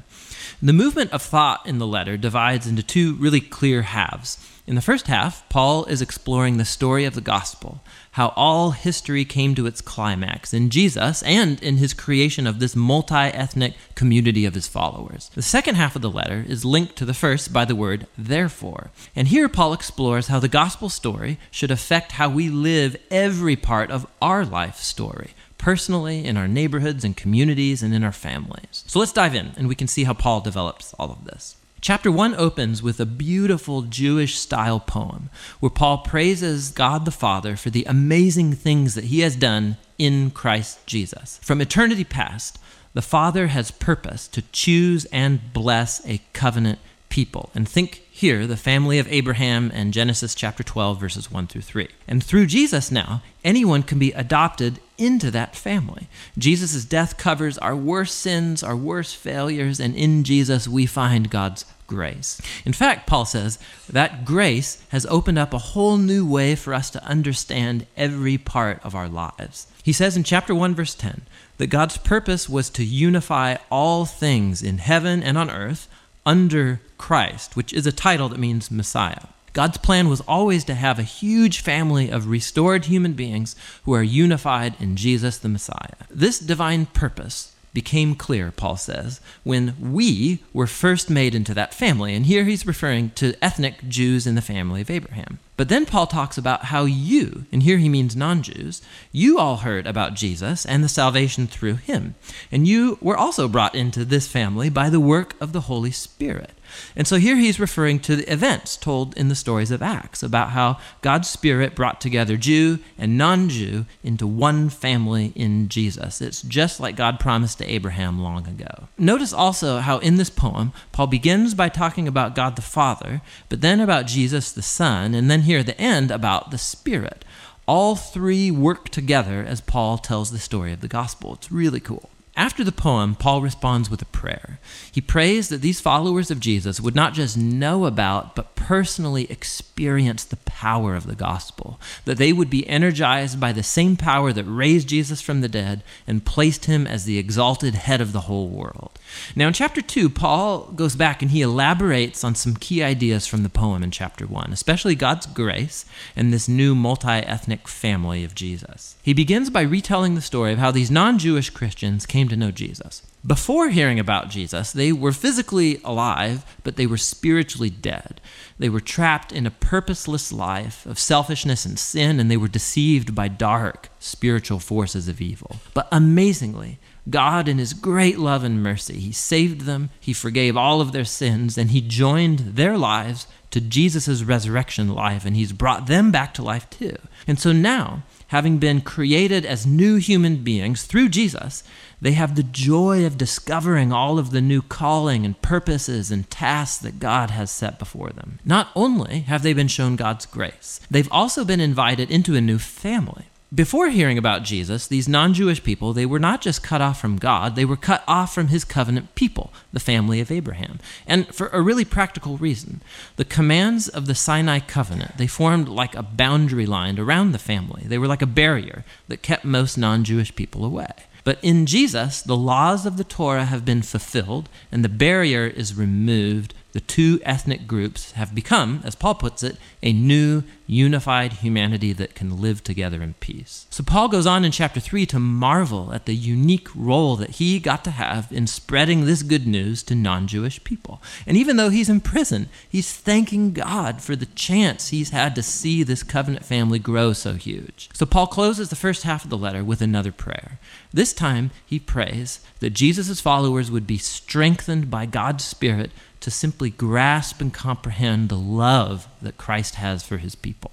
The 0.60 0.72
movement 0.74 1.12
of 1.12 1.22
thought 1.22 1.66
in 1.66 1.78
the 1.78 1.86
letter 1.86 2.16
divides 2.16 2.66
into 2.66 2.82
two 2.82 3.14
really 3.14 3.40
clear 3.40 3.82
halves. 3.82 4.38
In 4.64 4.76
the 4.76 4.80
first 4.80 5.08
half, 5.08 5.48
Paul 5.48 5.86
is 5.86 6.00
exploring 6.00 6.56
the 6.56 6.64
story 6.64 7.04
of 7.04 7.14
the 7.14 7.20
gospel, 7.20 7.80
how 8.12 8.32
all 8.36 8.70
history 8.70 9.24
came 9.24 9.54
to 9.54 9.66
its 9.66 9.80
climax 9.80 10.54
in 10.54 10.70
Jesus 10.70 11.22
and 11.22 11.62
in 11.62 11.76
his 11.76 11.94
creation 11.94 12.46
of 12.46 12.58
this 12.58 12.76
multi 12.76 13.14
ethnic 13.14 13.74
community 13.94 14.44
of 14.44 14.54
his 14.54 14.68
followers. 14.68 15.30
The 15.34 15.42
second 15.42 15.74
half 15.74 15.96
of 15.96 16.02
the 16.02 16.10
letter 16.10 16.44
is 16.46 16.64
linked 16.64 16.96
to 16.96 17.04
the 17.04 17.14
first 17.14 17.52
by 17.52 17.64
the 17.64 17.76
word 17.76 18.06
therefore. 18.16 18.90
And 19.16 19.28
here 19.28 19.48
Paul 19.48 19.72
explores 19.72 20.28
how 20.28 20.38
the 20.38 20.48
gospel 20.48 20.88
story 20.88 21.38
should 21.50 21.70
affect 21.70 22.12
how 22.12 22.28
we 22.28 22.48
live 22.48 22.96
every 23.10 23.56
part 23.56 23.90
of 23.90 24.06
our 24.20 24.44
life 24.44 24.76
story 24.76 25.30
personally, 25.62 26.24
in 26.24 26.36
our 26.36 26.48
neighborhoods 26.48 27.04
and 27.04 27.16
communities, 27.16 27.84
and 27.84 27.94
in 27.94 28.02
our 28.02 28.12
families. 28.12 28.82
So 28.88 28.98
let's 28.98 29.12
dive 29.12 29.34
in 29.34 29.52
and 29.56 29.68
we 29.68 29.76
can 29.76 29.86
see 29.86 30.02
how 30.04 30.12
Paul 30.12 30.40
develops 30.40 30.92
all 30.94 31.12
of 31.12 31.24
this. 31.24 31.56
Chapter 31.82 32.12
1 32.12 32.36
opens 32.36 32.80
with 32.80 33.00
a 33.00 33.04
beautiful 33.04 33.82
Jewish 33.82 34.38
style 34.38 34.78
poem 34.78 35.30
where 35.58 35.68
Paul 35.68 35.98
praises 35.98 36.70
God 36.70 37.04
the 37.04 37.10
Father 37.10 37.56
for 37.56 37.70
the 37.70 37.84
amazing 37.88 38.52
things 38.52 38.94
that 38.94 39.06
he 39.06 39.18
has 39.18 39.34
done 39.34 39.78
in 39.98 40.30
Christ 40.30 40.86
Jesus. 40.86 41.40
From 41.42 41.60
eternity 41.60 42.04
past, 42.04 42.60
the 42.94 43.02
Father 43.02 43.48
has 43.48 43.72
purpose 43.72 44.28
to 44.28 44.42
choose 44.52 45.06
and 45.06 45.52
bless 45.52 46.06
a 46.06 46.20
covenant 46.32 46.78
people. 47.12 47.50
And 47.54 47.68
think 47.68 48.02
here, 48.10 48.46
the 48.46 48.56
family 48.56 48.98
of 48.98 49.06
Abraham 49.12 49.70
and 49.74 49.92
Genesis 49.92 50.34
chapter 50.34 50.62
12, 50.62 50.98
verses 50.98 51.30
1 51.30 51.46
through 51.46 51.60
3. 51.60 51.86
And 52.08 52.24
through 52.24 52.46
Jesus 52.46 52.90
now, 52.90 53.22
anyone 53.44 53.82
can 53.82 53.98
be 53.98 54.12
adopted 54.12 54.80
into 54.96 55.30
that 55.30 55.54
family. 55.54 56.08
Jesus' 56.38 56.86
death 56.86 57.18
covers 57.18 57.58
our 57.58 57.76
worst 57.76 58.16
sins, 58.18 58.62
our 58.62 58.74
worst 58.74 59.14
failures, 59.16 59.78
and 59.78 59.94
in 59.94 60.24
Jesus 60.24 60.66
we 60.66 60.86
find 60.86 61.28
God's 61.28 61.66
grace. 61.86 62.40
In 62.64 62.72
fact, 62.72 63.06
Paul 63.06 63.26
says 63.26 63.58
that 63.90 64.24
grace 64.24 64.82
has 64.88 65.04
opened 65.04 65.38
up 65.38 65.52
a 65.52 65.58
whole 65.58 65.98
new 65.98 66.26
way 66.26 66.54
for 66.54 66.72
us 66.72 66.88
to 66.90 67.04
understand 67.04 67.86
every 67.94 68.38
part 68.38 68.82
of 68.82 68.94
our 68.94 69.08
lives. 69.08 69.66
He 69.82 69.92
says 69.92 70.16
in 70.16 70.24
chapter 70.24 70.54
1, 70.54 70.74
verse 70.74 70.94
10, 70.94 71.22
that 71.58 71.66
God's 71.66 71.98
purpose 71.98 72.48
was 72.48 72.70
to 72.70 72.84
unify 72.84 73.56
all 73.70 74.06
things 74.06 74.62
in 74.62 74.78
heaven 74.78 75.22
and 75.22 75.36
on 75.36 75.50
earth 75.50 75.88
under 76.24 76.80
Christ, 76.98 77.56
which 77.56 77.72
is 77.72 77.86
a 77.86 77.92
title 77.92 78.28
that 78.28 78.38
means 78.38 78.70
Messiah. 78.70 79.26
God's 79.52 79.76
plan 79.76 80.08
was 80.08 80.22
always 80.22 80.64
to 80.64 80.74
have 80.74 80.98
a 80.98 81.02
huge 81.02 81.60
family 81.60 82.08
of 82.08 82.26
restored 82.26 82.86
human 82.86 83.12
beings 83.12 83.54
who 83.84 83.92
are 83.92 84.02
unified 84.02 84.74
in 84.80 84.96
Jesus 84.96 85.36
the 85.36 85.48
Messiah. 85.48 86.06
This 86.10 86.38
divine 86.38 86.86
purpose 86.86 87.54
became 87.74 88.14
clear, 88.14 88.50
Paul 88.50 88.76
says, 88.76 89.20
when 89.44 89.74
we 89.80 90.42
were 90.52 90.66
first 90.66 91.10
made 91.10 91.34
into 91.34 91.54
that 91.54 91.74
family. 91.74 92.14
And 92.14 92.26
here 92.26 92.44
he's 92.44 92.66
referring 92.66 93.10
to 93.10 93.34
ethnic 93.42 93.88
Jews 93.88 94.26
in 94.26 94.34
the 94.34 94.42
family 94.42 94.80
of 94.80 94.90
Abraham. 94.90 95.38
But 95.62 95.68
then 95.68 95.86
Paul 95.86 96.08
talks 96.08 96.36
about 96.36 96.64
how 96.64 96.86
you, 96.86 97.44
and 97.52 97.62
here 97.62 97.78
he 97.78 97.88
means 97.88 98.16
non 98.16 98.42
Jews, 98.42 98.82
you 99.12 99.38
all 99.38 99.58
heard 99.58 99.86
about 99.86 100.14
Jesus 100.14 100.66
and 100.66 100.82
the 100.82 100.88
salvation 100.88 101.46
through 101.46 101.76
him. 101.76 102.16
And 102.50 102.66
you 102.66 102.98
were 103.00 103.16
also 103.16 103.46
brought 103.46 103.76
into 103.76 104.04
this 104.04 104.26
family 104.26 104.70
by 104.70 104.90
the 104.90 104.98
work 104.98 105.36
of 105.40 105.52
the 105.52 105.60
Holy 105.60 105.92
Spirit. 105.92 106.50
And 106.94 107.06
so 107.06 107.16
here 107.16 107.36
he's 107.36 107.60
referring 107.60 108.00
to 108.00 108.16
the 108.16 108.32
events 108.32 108.76
told 108.76 109.16
in 109.16 109.28
the 109.28 109.34
stories 109.34 109.70
of 109.70 109.82
Acts 109.82 110.22
about 110.22 110.50
how 110.50 110.78
God's 111.00 111.28
Spirit 111.28 111.74
brought 111.74 112.00
together 112.00 112.36
Jew 112.36 112.78
and 112.98 113.18
non 113.18 113.48
Jew 113.48 113.86
into 114.02 114.26
one 114.26 114.68
family 114.68 115.32
in 115.34 115.68
Jesus. 115.68 116.20
It's 116.20 116.42
just 116.42 116.80
like 116.80 116.96
God 116.96 117.20
promised 117.20 117.58
to 117.58 117.70
Abraham 117.70 118.20
long 118.20 118.46
ago. 118.46 118.88
Notice 118.98 119.32
also 119.32 119.78
how 119.78 119.98
in 119.98 120.16
this 120.16 120.30
poem, 120.30 120.72
Paul 120.92 121.06
begins 121.08 121.54
by 121.54 121.68
talking 121.68 122.08
about 122.08 122.34
God 122.34 122.56
the 122.56 122.62
Father, 122.62 123.22
but 123.48 123.60
then 123.60 123.80
about 123.80 124.06
Jesus 124.06 124.52
the 124.52 124.62
Son, 124.62 125.14
and 125.14 125.30
then 125.30 125.42
here 125.42 125.60
at 125.60 125.66
the 125.66 125.80
end 125.80 126.10
about 126.10 126.50
the 126.50 126.58
Spirit. 126.58 127.24
All 127.66 127.94
three 127.94 128.50
work 128.50 128.88
together 128.88 129.44
as 129.46 129.60
Paul 129.60 129.98
tells 129.98 130.30
the 130.30 130.38
story 130.38 130.72
of 130.72 130.80
the 130.80 130.88
gospel. 130.88 131.34
It's 131.34 131.52
really 131.52 131.80
cool. 131.80 132.10
After 132.34 132.64
the 132.64 132.72
poem, 132.72 133.14
Paul 133.14 133.42
responds 133.42 133.90
with 133.90 134.00
a 134.00 134.06
prayer. 134.06 134.58
He 134.90 135.02
prays 135.02 135.50
that 135.50 135.60
these 135.60 135.82
followers 135.82 136.30
of 136.30 136.40
Jesus 136.40 136.80
would 136.80 136.94
not 136.94 137.12
just 137.12 137.36
know 137.36 137.84
about, 137.84 138.34
but 138.34 138.54
personally 138.54 139.30
experience 139.30 140.24
the 140.24 140.36
power 140.36 140.94
of 140.94 141.06
the 141.06 141.14
gospel, 141.14 141.78
that 142.04 142.16
they 142.16 142.32
would 142.32 142.48
be 142.48 142.66
energized 142.68 143.38
by 143.38 143.52
the 143.52 143.62
same 143.62 143.96
power 143.96 144.32
that 144.32 144.44
raised 144.44 144.88
Jesus 144.88 145.20
from 145.20 145.40
the 145.40 145.48
dead 145.48 145.82
and 146.06 146.24
placed 146.24 146.64
him 146.66 146.86
as 146.86 147.04
the 147.04 147.18
exalted 147.18 147.74
head 147.74 148.00
of 148.00 148.12
the 148.12 148.20
whole 148.20 148.48
world. 148.48 148.98
Now, 149.36 149.48
in 149.48 149.52
chapter 149.52 149.82
2, 149.82 150.08
Paul 150.08 150.70
goes 150.72 150.96
back 150.96 151.20
and 151.20 151.32
he 151.32 151.42
elaborates 151.42 152.24
on 152.24 152.34
some 152.34 152.54
key 152.54 152.82
ideas 152.82 153.26
from 153.26 153.42
the 153.42 153.48
poem 153.50 153.82
in 153.82 153.90
chapter 153.90 154.26
1, 154.26 154.52
especially 154.52 154.94
God's 154.94 155.26
grace 155.26 155.84
and 156.16 156.32
this 156.32 156.48
new 156.48 156.74
multi 156.74 157.08
ethnic 157.08 157.68
family 157.68 158.24
of 158.24 158.34
Jesus. 158.34 158.96
He 159.02 159.12
begins 159.12 159.50
by 159.50 159.62
retelling 159.62 160.14
the 160.14 160.20
story 160.20 160.52
of 160.52 160.58
how 160.58 160.70
these 160.70 160.90
non 160.90 161.18
Jewish 161.18 161.50
Christians 161.50 162.06
came 162.22 162.28
to 162.28 162.36
know 162.36 162.52
Jesus. 162.52 163.02
Before 163.26 163.70
hearing 163.70 163.98
about 163.98 164.30
Jesus, 164.30 164.70
they 164.70 164.92
were 164.92 165.10
physically 165.10 165.80
alive, 165.84 166.44
but 166.62 166.76
they 166.76 166.86
were 166.86 166.96
spiritually 166.96 167.70
dead. 167.70 168.20
They 168.60 168.68
were 168.68 168.78
trapped 168.78 169.32
in 169.32 169.44
a 169.44 169.50
purposeless 169.50 170.30
life 170.30 170.86
of 170.86 171.00
selfishness 171.00 171.66
and 171.66 171.76
sin, 171.76 172.20
and 172.20 172.30
they 172.30 172.36
were 172.36 172.46
deceived 172.46 173.12
by 173.12 173.26
dark 173.26 173.88
spiritual 173.98 174.60
forces 174.60 175.08
of 175.08 175.20
evil. 175.20 175.56
But 175.74 175.88
amazingly, 175.90 176.78
God, 177.10 177.48
in 177.48 177.58
His 177.58 177.72
great 177.72 178.20
love 178.20 178.44
and 178.44 178.62
mercy, 178.62 179.00
He 179.00 179.10
saved 179.10 179.62
them, 179.62 179.90
He 179.98 180.12
forgave 180.12 180.56
all 180.56 180.80
of 180.80 180.92
their 180.92 181.04
sins, 181.04 181.58
and 181.58 181.70
He 181.70 181.80
joined 181.80 182.38
their 182.54 182.78
lives 182.78 183.26
to 183.50 183.60
Jesus' 183.60 184.22
resurrection 184.22 184.88
life, 184.88 185.24
and 185.24 185.34
He's 185.34 185.52
brought 185.52 185.88
them 185.88 186.12
back 186.12 186.34
to 186.34 186.42
life 186.42 186.70
too. 186.70 186.96
And 187.26 187.40
so 187.40 187.50
now, 187.50 188.04
having 188.28 188.58
been 188.58 188.80
created 188.80 189.44
as 189.44 189.66
new 189.66 189.96
human 189.96 190.42
beings 190.42 190.84
through 190.84 191.10
Jesus, 191.10 191.62
they 192.02 192.12
have 192.12 192.34
the 192.34 192.42
joy 192.42 193.06
of 193.06 193.16
discovering 193.16 193.92
all 193.92 194.18
of 194.18 194.32
the 194.32 194.40
new 194.40 194.60
calling 194.60 195.24
and 195.24 195.40
purposes 195.40 196.10
and 196.10 196.28
tasks 196.28 196.82
that 196.82 196.98
God 196.98 197.30
has 197.30 197.48
set 197.48 197.78
before 197.78 198.10
them. 198.10 198.40
Not 198.44 198.70
only 198.74 199.20
have 199.20 199.44
they 199.44 199.52
been 199.52 199.68
shown 199.68 199.94
God's 199.94 200.26
grace, 200.26 200.80
they've 200.90 201.10
also 201.12 201.44
been 201.44 201.60
invited 201.60 202.10
into 202.10 202.34
a 202.34 202.40
new 202.40 202.58
family. 202.58 203.26
Before 203.54 203.90
hearing 203.90 204.18
about 204.18 204.42
Jesus, 204.42 204.88
these 204.88 205.06
non 205.06 205.32
Jewish 205.32 205.62
people, 205.62 205.92
they 205.92 206.06
were 206.06 206.18
not 206.18 206.40
just 206.40 206.62
cut 206.62 206.80
off 206.80 207.00
from 207.00 207.18
God, 207.18 207.54
they 207.54 207.66
were 207.66 207.76
cut 207.76 208.02
off 208.08 208.34
from 208.34 208.48
his 208.48 208.64
covenant 208.64 209.14
people, 209.14 209.52
the 209.72 209.78
family 209.78 210.20
of 210.20 210.32
Abraham. 210.32 210.80
And 211.06 211.32
for 211.32 211.48
a 211.48 211.60
really 211.60 211.84
practical 211.84 212.36
reason. 212.36 212.82
The 213.16 213.26
commands 213.26 213.88
of 213.88 214.06
the 214.06 214.14
Sinai 214.16 214.58
covenant, 214.58 215.18
they 215.18 215.26
formed 215.28 215.68
like 215.68 215.94
a 215.94 216.02
boundary 216.02 216.66
line 216.66 216.98
around 216.98 217.30
the 217.30 217.38
family. 217.38 217.82
They 217.86 217.98
were 217.98 218.08
like 218.08 218.22
a 218.22 218.26
barrier 218.26 218.84
that 219.06 219.22
kept 219.22 219.44
most 219.44 219.76
non 219.76 220.02
Jewish 220.02 220.34
people 220.34 220.64
away. 220.64 220.88
But 221.24 221.38
in 221.42 221.66
Jesus, 221.66 222.22
the 222.22 222.36
laws 222.36 222.84
of 222.84 222.96
the 222.96 223.04
Torah 223.04 223.44
have 223.44 223.64
been 223.64 223.82
fulfilled 223.82 224.48
and 224.70 224.84
the 224.84 224.88
barrier 224.88 225.46
is 225.46 225.74
removed 225.74 226.54
the 226.72 226.80
two 226.80 227.20
ethnic 227.24 227.66
groups 227.66 228.12
have 228.12 228.34
become, 228.34 228.80
as 228.84 228.94
Paul 228.94 229.14
puts 229.14 229.42
it, 229.42 229.56
a 229.82 229.92
new 229.92 230.42
unified 230.66 231.34
humanity 231.34 231.92
that 231.92 232.14
can 232.14 232.40
live 232.40 232.64
together 232.64 233.02
in 233.02 233.12
peace. 233.14 233.66
So 233.68 233.82
Paul 233.82 234.08
goes 234.08 234.26
on 234.26 234.44
in 234.44 234.52
chapter 234.52 234.80
3 234.80 235.04
to 235.06 235.18
marvel 235.18 235.92
at 235.92 236.06
the 236.06 236.14
unique 236.14 236.68
role 236.74 237.16
that 237.16 237.32
he 237.32 237.60
got 237.60 237.84
to 237.84 237.90
have 237.90 238.32
in 238.32 238.46
spreading 238.46 239.04
this 239.04 239.22
good 239.22 239.46
news 239.46 239.82
to 239.84 239.94
non 239.94 240.26
Jewish 240.26 240.64
people. 240.64 241.02
And 241.26 241.36
even 241.36 241.56
though 241.56 241.68
he's 241.68 241.90
in 241.90 242.00
prison, 242.00 242.48
he's 242.66 242.92
thanking 242.92 243.52
God 243.52 244.00
for 244.00 244.16
the 244.16 244.26
chance 244.26 244.88
he's 244.88 245.10
had 245.10 245.34
to 245.34 245.42
see 245.42 245.82
this 245.82 246.02
covenant 246.02 246.44
family 246.44 246.78
grow 246.78 247.12
so 247.12 247.34
huge. 247.34 247.90
So 247.92 248.06
Paul 248.06 248.28
closes 248.28 248.70
the 248.70 248.76
first 248.76 249.02
half 249.02 249.24
of 249.24 249.30
the 249.30 249.36
letter 249.36 249.62
with 249.62 249.82
another 249.82 250.12
prayer. 250.12 250.58
This 250.92 251.12
time 251.12 251.50
he 251.66 251.78
prays 251.78 252.40
that 252.60 252.70
Jesus' 252.70 253.20
followers 253.20 253.70
would 253.70 253.86
be 253.86 253.98
strengthened 253.98 254.90
by 254.90 255.04
God's 255.04 255.44
Spirit 255.44 255.90
to 256.22 256.30
simply 256.30 256.70
grasp 256.70 257.40
and 257.40 257.52
comprehend 257.52 258.28
the 258.28 258.38
love 258.38 259.08
that 259.20 259.36
Christ 259.36 259.74
has 259.74 260.02
for 260.02 260.18
his 260.18 260.34
people. 260.34 260.70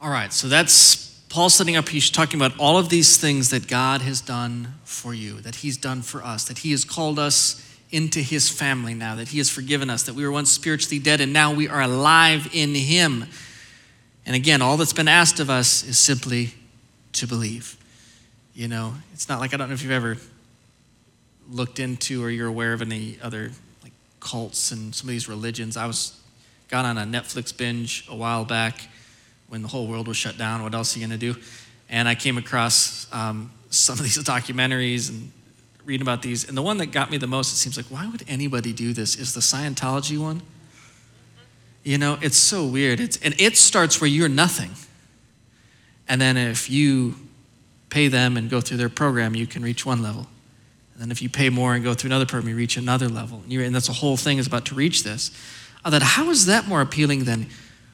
All 0.00 0.10
right, 0.10 0.32
so 0.32 0.46
that's 0.46 1.08
Paul 1.28 1.50
setting 1.50 1.76
up, 1.76 1.88
he's 1.88 2.10
talking 2.10 2.40
about 2.40 2.58
all 2.58 2.78
of 2.78 2.88
these 2.88 3.16
things 3.16 3.50
that 3.50 3.66
God 3.66 4.00
has 4.02 4.20
done 4.20 4.74
for 4.84 5.12
you, 5.12 5.40
that 5.40 5.56
he's 5.56 5.76
done 5.76 6.02
for 6.02 6.22
us, 6.22 6.44
that 6.44 6.58
he 6.58 6.70
has 6.70 6.84
called 6.84 7.18
us 7.18 7.64
into 7.90 8.20
his 8.20 8.48
family 8.48 8.94
now, 8.94 9.14
that 9.14 9.28
he 9.28 9.38
has 9.38 9.50
forgiven 9.50 9.90
us, 9.90 10.04
that 10.04 10.14
we 10.14 10.24
were 10.24 10.32
once 10.32 10.50
spiritually 10.50 10.98
dead 10.98 11.20
and 11.20 11.32
now 11.32 11.52
we 11.52 11.68
are 11.68 11.80
alive 11.80 12.48
in 12.52 12.74
him. 12.74 13.24
And 14.24 14.36
again, 14.36 14.62
all 14.62 14.76
that's 14.76 14.92
been 14.92 15.08
asked 15.08 15.40
of 15.40 15.50
us 15.50 15.82
is 15.82 15.98
simply 15.98 16.54
to 17.14 17.26
believe. 17.26 17.76
You 18.54 18.68
know, 18.68 18.94
it's 19.12 19.28
not 19.28 19.40
like 19.40 19.54
I 19.54 19.56
don't 19.56 19.68
know 19.68 19.74
if 19.74 19.82
you've 19.82 19.92
ever 19.92 20.18
looked 21.50 21.78
into 21.78 22.22
or 22.22 22.30
you're 22.30 22.48
aware 22.48 22.72
of 22.72 22.82
any 22.82 23.18
other 23.22 23.50
like 23.82 23.92
cults 24.20 24.70
and 24.70 24.94
some 24.94 25.08
of 25.08 25.12
these 25.12 25.28
religions. 25.28 25.76
I 25.76 25.86
was 25.86 26.20
got 26.68 26.84
on 26.84 26.98
a 26.98 27.04
Netflix 27.04 27.56
binge 27.56 28.06
a 28.08 28.16
while 28.16 28.44
back 28.44 28.88
when 29.48 29.62
the 29.62 29.68
whole 29.68 29.86
world 29.86 30.08
was 30.08 30.16
shut 30.16 30.36
down. 30.36 30.62
What 30.62 30.74
else 30.74 30.94
are 30.94 31.00
you 31.00 31.06
gonna 31.06 31.18
do? 31.18 31.34
And 31.88 32.06
I 32.06 32.14
came 32.14 32.36
across 32.36 33.12
um, 33.12 33.50
some 33.70 33.94
of 33.94 34.02
these 34.02 34.18
documentaries 34.24 35.08
and 35.08 35.32
reading 35.84 36.02
about 36.02 36.20
these. 36.20 36.46
And 36.46 36.56
the 36.56 36.62
one 36.62 36.76
that 36.78 36.86
got 36.86 37.10
me 37.10 37.16
the 37.16 37.26
most, 37.26 37.52
it 37.52 37.56
seems 37.56 37.76
like, 37.76 37.86
why 37.86 38.06
would 38.06 38.22
anybody 38.28 38.74
do 38.74 38.92
this? 38.92 39.16
Is 39.16 39.32
the 39.32 39.40
Scientology 39.40 40.18
one? 40.18 40.42
You 41.82 41.96
know, 41.96 42.18
it's 42.20 42.36
so 42.36 42.66
weird. 42.66 43.00
It's, 43.00 43.16
and 43.22 43.34
it 43.40 43.56
starts 43.56 43.98
where 43.98 44.10
you're 44.10 44.28
nothing. 44.28 44.72
And 46.06 46.20
then 46.20 46.36
if 46.36 46.68
you 46.68 47.14
pay 47.88 48.08
them 48.08 48.36
and 48.36 48.50
go 48.50 48.60
through 48.60 48.76
their 48.76 48.90
program, 48.90 49.34
you 49.34 49.46
can 49.46 49.62
reach 49.62 49.86
one 49.86 50.02
level. 50.02 50.26
And 51.00 51.12
if 51.12 51.22
you 51.22 51.28
pay 51.28 51.48
more 51.48 51.74
and 51.74 51.84
go 51.84 51.94
through 51.94 52.08
another 52.08 52.26
program, 52.26 52.50
you 52.50 52.56
reach 52.56 52.76
another 52.76 53.08
level. 53.08 53.42
And, 53.44 53.52
and 53.52 53.74
that's 53.74 53.86
the 53.86 53.92
whole 53.92 54.16
thing 54.16 54.38
is 54.38 54.46
about 54.46 54.66
to 54.66 54.74
reach 54.74 55.04
this. 55.04 55.30
I 55.84 55.90
thought, 55.90 56.02
how 56.02 56.28
is 56.30 56.46
that 56.46 56.66
more 56.66 56.80
appealing 56.80 57.24
than 57.24 57.46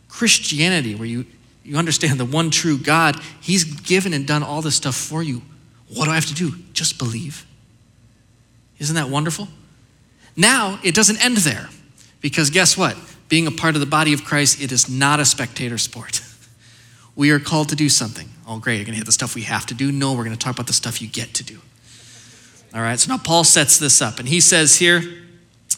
Christianity, 0.09 0.95
where 0.95 1.07
you, 1.07 1.27
you 1.64 1.77
understand 1.77 2.19
the 2.19 2.25
one 2.25 2.51
true 2.51 2.79
God? 2.79 3.21
He's 3.40 3.64
given 3.64 4.14
and 4.14 4.27
done 4.27 4.43
all 4.43 4.62
this 4.62 4.77
stuff 4.77 4.95
for 4.95 5.23
you. 5.23 5.43
What 5.93 6.07
do 6.07 6.12
I 6.12 6.14
have 6.14 6.27
to 6.27 6.35
do? 6.35 6.53
Just 6.73 6.99
believe. 6.99 7.47
Isn't 8.79 8.97
that 8.97 9.11
wonderful? 9.11 9.49
Now, 10.37 10.81
it 10.83 10.95
doesn't 10.95 11.23
end 11.23 11.37
there. 11.38 11.69
Because 12.21 12.49
guess 12.49 12.77
what? 12.77 12.97
Being 13.29 13.47
a 13.47 13.51
part 13.51 13.75
of 13.75 13.81
the 13.81 13.87
body 13.87 14.14
of 14.14 14.25
Christ, 14.25 14.62
it 14.62 14.73
is 14.73 14.88
not 14.88 15.21
a 15.21 15.25
spectator 15.25 15.79
sport. 15.79 16.23
We 17.17 17.31
are 17.31 17.38
called 17.38 17.69
to 17.69 17.77
do 17.77 17.88
something. 17.88 18.29
Oh, 18.45 18.59
great. 18.59 18.75
You're 18.75 18.87
going 18.87 18.95
to 18.95 18.99
hit 18.99 19.07
the 19.07 19.12
stuff 19.12 19.37
we 19.37 19.43
have 19.43 19.67
to 19.67 19.75
do? 19.75 19.93
No, 19.93 20.14
we're 20.14 20.25
going 20.25 20.37
to 20.37 20.37
talk 20.37 20.53
about 20.53 20.67
the 20.67 20.73
stuff 20.73 21.01
you 21.01 21.07
get 21.07 21.33
to 21.35 21.45
do. 21.45 21.61
All 22.75 22.81
right, 22.81 22.99
so 22.99 23.13
now 23.13 23.19
Paul 23.19 23.45
sets 23.45 23.79
this 23.79 24.03
up, 24.03 24.19
and 24.19 24.29
he 24.29 24.41
says 24.41 24.77
here, 24.77 25.01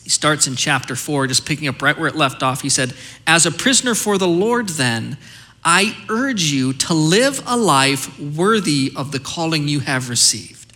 he 0.02 0.10
starts 0.10 0.46
in 0.46 0.56
chapter 0.56 0.96
4, 0.96 1.26
just 1.26 1.44
picking 1.44 1.68
up 1.68 1.82
right 1.82 1.98
where 1.98 2.08
it 2.08 2.16
left 2.16 2.42
off. 2.42 2.62
He 2.62 2.68
said, 2.68 2.94
As 3.26 3.44
a 3.44 3.50
prisoner 3.50 3.94
for 3.94 4.18
the 4.18 4.28
Lord, 4.28 4.70
then, 4.70 5.18
I 5.64 5.96
urge 6.08 6.44
you 6.44 6.72
to 6.74 6.94
live 6.94 7.42
a 7.44 7.56
life 7.56 8.18
worthy 8.20 8.92
of 8.94 9.10
the 9.10 9.18
calling 9.18 9.66
you 9.66 9.80
have 9.80 10.08
received. 10.08 10.72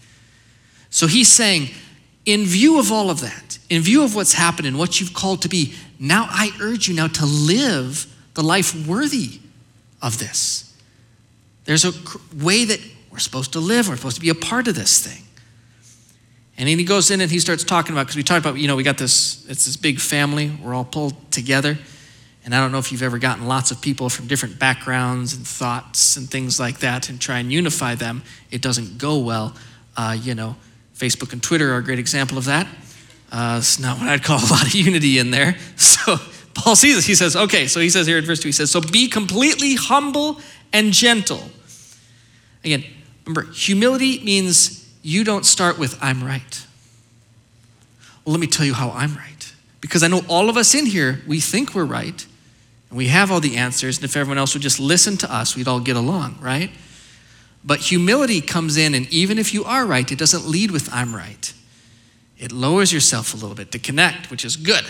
So 0.90 1.06
he's 1.06 1.28
saying, 1.28 1.68
in 2.26 2.44
view 2.44 2.78
of 2.78 2.90
all 2.90 3.08
of 3.08 3.20
that, 3.20 3.58
in 3.70 3.82
view 3.82 4.02
of 4.02 4.16
what's 4.16 4.34
happened 4.34 4.66
and 4.66 4.78
what 4.78 5.00
you've 5.00 5.14
called 5.14 5.42
to 5.42 5.48
be, 5.48 5.74
now 5.98 6.26
I 6.28 6.50
urge 6.60 6.88
you 6.88 6.94
now 6.94 7.06
to 7.06 7.24
live 7.24 8.12
the 8.34 8.42
life 8.42 8.74
worthy 8.86 9.40
of 10.02 10.18
this. 10.18 10.76
There's 11.64 11.84
a 11.84 11.92
way 12.42 12.64
that 12.64 12.80
we're 13.10 13.18
supposed 13.18 13.52
to 13.52 13.60
live, 13.60 13.88
we're 13.88 13.96
supposed 13.96 14.16
to 14.16 14.22
be 14.22 14.28
a 14.28 14.34
part 14.34 14.66
of 14.66 14.74
this 14.74 15.06
thing. 15.06 15.22
And 16.60 16.68
then 16.68 16.78
he 16.78 16.84
goes 16.84 17.10
in 17.10 17.22
and 17.22 17.30
he 17.30 17.38
starts 17.38 17.64
talking 17.64 17.94
about, 17.94 18.02
because 18.02 18.16
we 18.16 18.22
talked 18.22 18.44
about, 18.44 18.58
you 18.58 18.68
know, 18.68 18.76
we 18.76 18.82
got 18.82 18.98
this, 18.98 19.46
it's 19.48 19.64
this 19.64 19.78
big 19.78 19.98
family, 19.98 20.52
we're 20.62 20.74
all 20.74 20.84
pulled 20.84 21.32
together. 21.32 21.78
And 22.44 22.54
I 22.54 22.60
don't 22.60 22.70
know 22.70 22.76
if 22.76 22.92
you've 22.92 23.02
ever 23.02 23.18
gotten 23.18 23.46
lots 23.46 23.70
of 23.70 23.80
people 23.80 24.10
from 24.10 24.26
different 24.26 24.58
backgrounds 24.58 25.34
and 25.34 25.46
thoughts 25.46 26.18
and 26.18 26.30
things 26.30 26.60
like 26.60 26.80
that 26.80 27.08
and 27.08 27.18
try 27.18 27.38
and 27.38 27.50
unify 27.50 27.94
them. 27.94 28.22
It 28.50 28.60
doesn't 28.60 28.98
go 28.98 29.16
well. 29.20 29.56
Uh, 29.96 30.14
you 30.20 30.34
know, 30.34 30.54
Facebook 30.94 31.32
and 31.32 31.42
Twitter 31.42 31.72
are 31.72 31.78
a 31.78 31.82
great 31.82 31.98
example 31.98 32.36
of 32.36 32.44
that. 32.44 32.66
Uh, 33.32 33.56
it's 33.58 33.78
not 33.78 33.98
what 33.98 34.08
I'd 34.10 34.22
call 34.22 34.38
a 34.38 34.50
lot 34.50 34.66
of 34.66 34.74
unity 34.74 35.18
in 35.18 35.30
there. 35.30 35.56
So 35.76 36.16
Paul 36.52 36.76
sees 36.76 36.96
this. 36.96 37.06
He 37.06 37.14
says, 37.14 37.36
okay, 37.36 37.68
so 37.68 37.80
he 37.80 37.88
says 37.88 38.06
here 38.06 38.18
in 38.18 38.24
verse 38.24 38.40
2, 38.40 38.48
he 38.48 38.52
says, 38.52 38.70
so 38.70 38.82
be 38.82 39.08
completely 39.08 39.76
humble 39.76 40.40
and 40.74 40.92
gentle. 40.92 41.42
Again, 42.64 42.84
remember, 43.24 43.50
humility 43.52 44.22
means 44.24 44.79
you 45.02 45.24
don't 45.24 45.46
start 45.46 45.78
with, 45.78 45.98
I'm 46.02 46.22
right. 46.22 46.66
Well, 48.24 48.32
let 48.32 48.40
me 48.40 48.46
tell 48.46 48.66
you 48.66 48.74
how 48.74 48.90
I'm 48.90 49.14
right. 49.14 49.52
Because 49.80 50.02
I 50.02 50.08
know 50.08 50.22
all 50.28 50.48
of 50.48 50.56
us 50.56 50.74
in 50.74 50.86
here, 50.86 51.22
we 51.26 51.40
think 51.40 51.74
we're 51.74 51.84
right, 51.84 52.26
and 52.90 52.98
we 52.98 53.08
have 53.08 53.30
all 53.30 53.40
the 53.40 53.56
answers, 53.56 53.96
and 53.96 54.04
if 54.04 54.16
everyone 54.16 54.38
else 54.38 54.54
would 54.54 54.62
just 54.62 54.78
listen 54.78 55.16
to 55.18 55.32
us, 55.32 55.56
we'd 55.56 55.68
all 55.68 55.80
get 55.80 55.96
along, 55.96 56.36
right? 56.40 56.70
But 57.64 57.80
humility 57.80 58.40
comes 58.40 58.76
in, 58.76 58.94
and 58.94 59.10
even 59.12 59.38
if 59.38 59.54
you 59.54 59.64
are 59.64 59.86
right, 59.86 60.10
it 60.10 60.18
doesn't 60.18 60.46
lead 60.46 60.70
with, 60.70 60.92
I'm 60.92 61.14
right. 61.14 61.52
It 62.38 62.52
lowers 62.52 62.92
yourself 62.92 63.34
a 63.34 63.36
little 63.36 63.54
bit 63.54 63.72
to 63.72 63.78
connect, 63.78 64.30
which 64.30 64.44
is 64.44 64.56
good. 64.56 64.84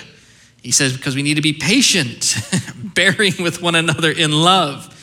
He 0.63 0.73
says, 0.73 0.97
because 0.97 1.17
we 1.17 1.23
need 1.23 1.35
to 1.35 1.43
be 1.43 1.53
patient, 1.53 2.37
bearing 2.95 3.35
with 3.41 3.63
one 3.63 3.75
another 3.75 4.11
in 4.11 4.33
love. 4.33 4.97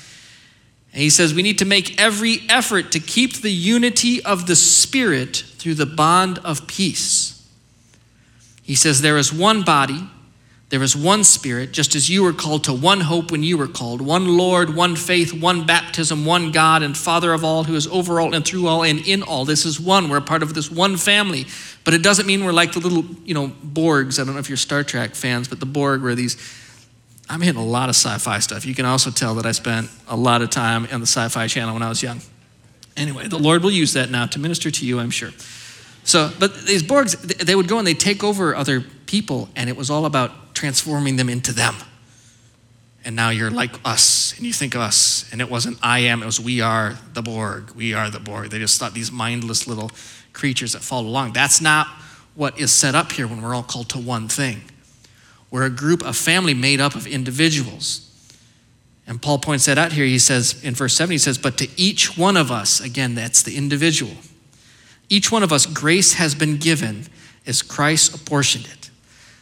And 0.97 1.03
he 1.03 1.11
says 1.11 1.31
we 1.31 1.43
need 1.43 1.59
to 1.59 1.65
make 1.65 2.01
every 2.01 2.39
effort 2.49 2.91
to 2.93 2.99
keep 2.99 3.41
the 3.41 3.51
unity 3.51 4.19
of 4.23 4.47
the 4.47 4.55
Spirit 4.55 5.43
through 5.59 5.75
the 5.75 5.85
bond 5.85 6.39
of 6.39 6.65
peace. 6.65 7.47
He 8.63 8.73
says 8.73 9.03
there 9.03 9.19
is 9.19 9.31
one 9.31 9.61
body, 9.61 10.09
there 10.69 10.81
is 10.81 10.95
one 10.95 11.23
Spirit, 11.23 11.71
just 11.71 11.93
as 11.93 12.09
you 12.09 12.23
were 12.23 12.33
called 12.33 12.63
to 12.63 12.73
one 12.73 13.01
hope 13.01 13.29
when 13.29 13.43
you 13.43 13.59
were 13.59 13.67
called, 13.67 14.01
one 14.01 14.37
Lord, 14.39 14.73
one 14.73 14.95
faith, 14.95 15.39
one 15.39 15.67
baptism, 15.67 16.25
one 16.25 16.51
God 16.51 16.81
and 16.81 16.97
Father 16.97 17.31
of 17.31 17.43
all, 17.43 17.65
who 17.65 17.75
is 17.75 17.85
over 17.85 18.19
all 18.19 18.33
and 18.33 18.43
through 18.43 18.65
all 18.65 18.83
and 18.83 18.97
in 19.07 19.21
all. 19.21 19.45
This 19.45 19.67
is 19.67 19.79
one. 19.79 20.09
We're 20.09 20.17
a 20.17 20.21
part 20.21 20.41
of 20.41 20.55
this 20.55 20.71
one 20.71 20.97
family. 20.97 21.45
But 21.83 21.93
it 21.93 22.01
doesn't 22.01 22.25
mean 22.25 22.43
we're 22.43 22.53
like 22.53 22.71
the 22.71 22.79
little, 22.79 23.05
you 23.23 23.35
know, 23.35 23.49
Borgs. 23.63 24.19
I 24.19 24.23
don't 24.23 24.33
know 24.33 24.39
if 24.39 24.49
you're 24.49 24.57
Star 24.57 24.83
Trek 24.83 25.13
fans, 25.13 25.47
but 25.47 25.59
the 25.59 25.67
Borg 25.67 26.01
were 26.01 26.15
these 26.15 26.37
I'm 27.29 27.41
hitting 27.41 27.61
a 27.61 27.65
lot 27.65 27.89
of 27.89 27.95
sci 27.95 28.17
fi 28.19 28.39
stuff. 28.39 28.65
You 28.65 28.73
can 28.73 28.85
also 28.85 29.11
tell 29.11 29.35
that 29.35 29.45
I 29.45 29.51
spent 29.51 29.89
a 30.07 30.15
lot 30.15 30.41
of 30.41 30.49
time 30.49 30.87
on 30.91 31.01
the 31.01 31.07
sci 31.07 31.27
fi 31.29 31.47
channel 31.47 31.73
when 31.73 31.83
I 31.83 31.89
was 31.89 32.01
young. 32.01 32.21
Anyway, 32.95 33.27
the 33.27 33.37
Lord 33.37 33.63
will 33.63 33.71
use 33.71 33.93
that 33.93 34.09
now 34.09 34.25
to 34.27 34.39
minister 34.39 34.71
to 34.71 34.85
you, 34.85 34.99
I'm 34.99 35.09
sure. 35.11 35.31
So, 36.03 36.31
but 36.39 36.65
these 36.65 36.83
Borgs, 36.83 37.21
they 37.21 37.53
would 37.53 37.67
go 37.67 37.77
and 37.77 37.85
they'd 37.85 37.99
take 37.99 38.23
over 38.23 38.55
other 38.55 38.81
people, 39.05 39.49
and 39.55 39.69
it 39.69 39.75
was 39.75 39.89
all 39.89 40.05
about 40.05 40.55
transforming 40.55 41.17
them 41.17 41.29
into 41.29 41.51
them. 41.51 41.75
And 43.03 43.15
now 43.15 43.29
you're 43.29 43.51
like 43.51 43.71
us, 43.85 44.33
and 44.37 44.45
you 44.45 44.53
think 44.53 44.73
of 44.73 44.81
us, 44.81 45.29
and 45.31 45.41
it 45.41 45.49
wasn't 45.49 45.77
I 45.83 45.99
am, 45.99 46.23
it 46.23 46.25
was 46.25 46.39
we 46.39 46.61
are 46.61 46.97
the 47.13 47.21
Borg, 47.21 47.71
we 47.71 47.93
are 47.93 48.09
the 48.09 48.19
Borg. 48.19 48.49
They 48.49 48.59
just 48.59 48.79
thought 48.79 48.93
these 48.93 49.11
mindless 49.11 49.67
little 49.67 49.91
creatures 50.33 50.73
that 50.73 50.81
follow 50.81 51.07
along. 51.07 51.33
That's 51.33 51.61
not 51.61 51.87
what 52.35 52.59
is 52.59 52.71
set 52.71 52.95
up 52.95 53.11
here 53.11 53.27
when 53.27 53.41
we're 53.41 53.53
all 53.53 53.63
called 53.63 53.89
to 53.89 53.99
one 53.99 54.27
thing. 54.27 54.61
We're 55.49 55.65
a 55.65 55.69
group, 55.69 56.03
a 56.03 56.13
family 56.13 56.53
made 56.53 56.81
up 56.81 56.95
of 56.95 57.07
individuals. 57.07 58.03
And 59.07 59.21
Paul 59.21 59.39
points 59.39 59.65
that 59.65 59.77
out 59.77 59.93
here. 59.93 60.05
He 60.05 60.19
says 60.19 60.61
in 60.63 60.73
verse 60.73 60.93
7, 60.93 61.11
he 61.11 61.17
says, 61.17 61.37
But 61.37 61.57
to 61.59 61.67
each 61.79 62.17
one 62.17 62.35
of 62.35 62.51
us, 62.51 62.81
again, 62.81 63.15
that's 63.15 63.41
the 63.41 63.55
individual, 63.55 64.13
each 65.09 65.31
one 65.31 65.43
of 65.43 65.53
us, 65.53 65.65
grace 65.65 66.13
has 66.13 66.35
been 66.35 66.57
given 66.57 67.05
as 67.45 67.61
Christ 67.61 68.13
apportioned 68.13 68.65
it. 68.65 68.89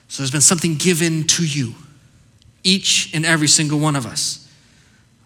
So 0.08 0.22
there's 0.22 0.32
been 0.32 0.42
something 0.42 0.76
given 0.76 1.24
to 1.24 1.46
you, 1.46 1.74
each 2.64 3.14
and 3.16 3.26
every 3.26 3.48
single 3.48 3.80
one 3.80 3.96
of 3.96 4.06
us. 4.06 4.48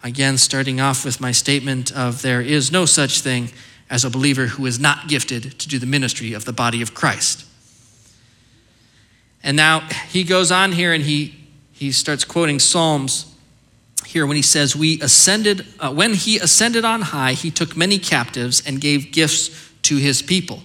Again, 0.02 0.38
starting 0.38 0.80
off 0.80 1.04
with 1.04 1.20
my 1.20 1.32
statement 1.32 1.92
of 1.92 2.22
there 2.22 2.40
is 2.40 2.72
no 2.72 2.86
such 2.86 3.20
thing 3.20 3.50
as 3.90 4.04
a 4.04 4.10
believer 4.10 4.46
who 4.46 4.64
is 4.64 4.80
not 4.80 5.08
gifted 5.08 5.58
to 5.58 5.68
do 5.68 5.78
the 5.78 5.84
ministry 5.84 6.32
of 6.32 6.46
the 6.46 6.52
body 6.54 6.80
of 6.80 6.94
Christ. 6.94 7.44
And 9.42 9.56
now 9.56 9.80
he 10.08 10.24
goes 10.24 10.50
on 10.52 10.72
here 10.72 10.92
and 10.92 11.02
he, 11.02 11.34
he 11.72 11.92
starts 11.92 12.24
quoting 12.24 12.58
Psalms 12.58 13.34
here 14.06 14.26
when 14.26 14.36
he 14.36 14.42
says, 14.42 14.76
We 14.76 15.00
ascended, 15.00 15.66
uh, 15.78 15.92
when 15.92 16.14
he 16.14 16.38
ascended 16.38 16.84
on 16.84 17.00
high, 17.00 17.32
he 17.32 17.50
took 17.50 17.76
many 17.76 17.98
captives 17.98 18.62
and 18.66 18.80
gave 18.80 19.12
gifts 19.12 19.70
to 19.82 19.96
his 19.96 20.20
people. 20.20 20.60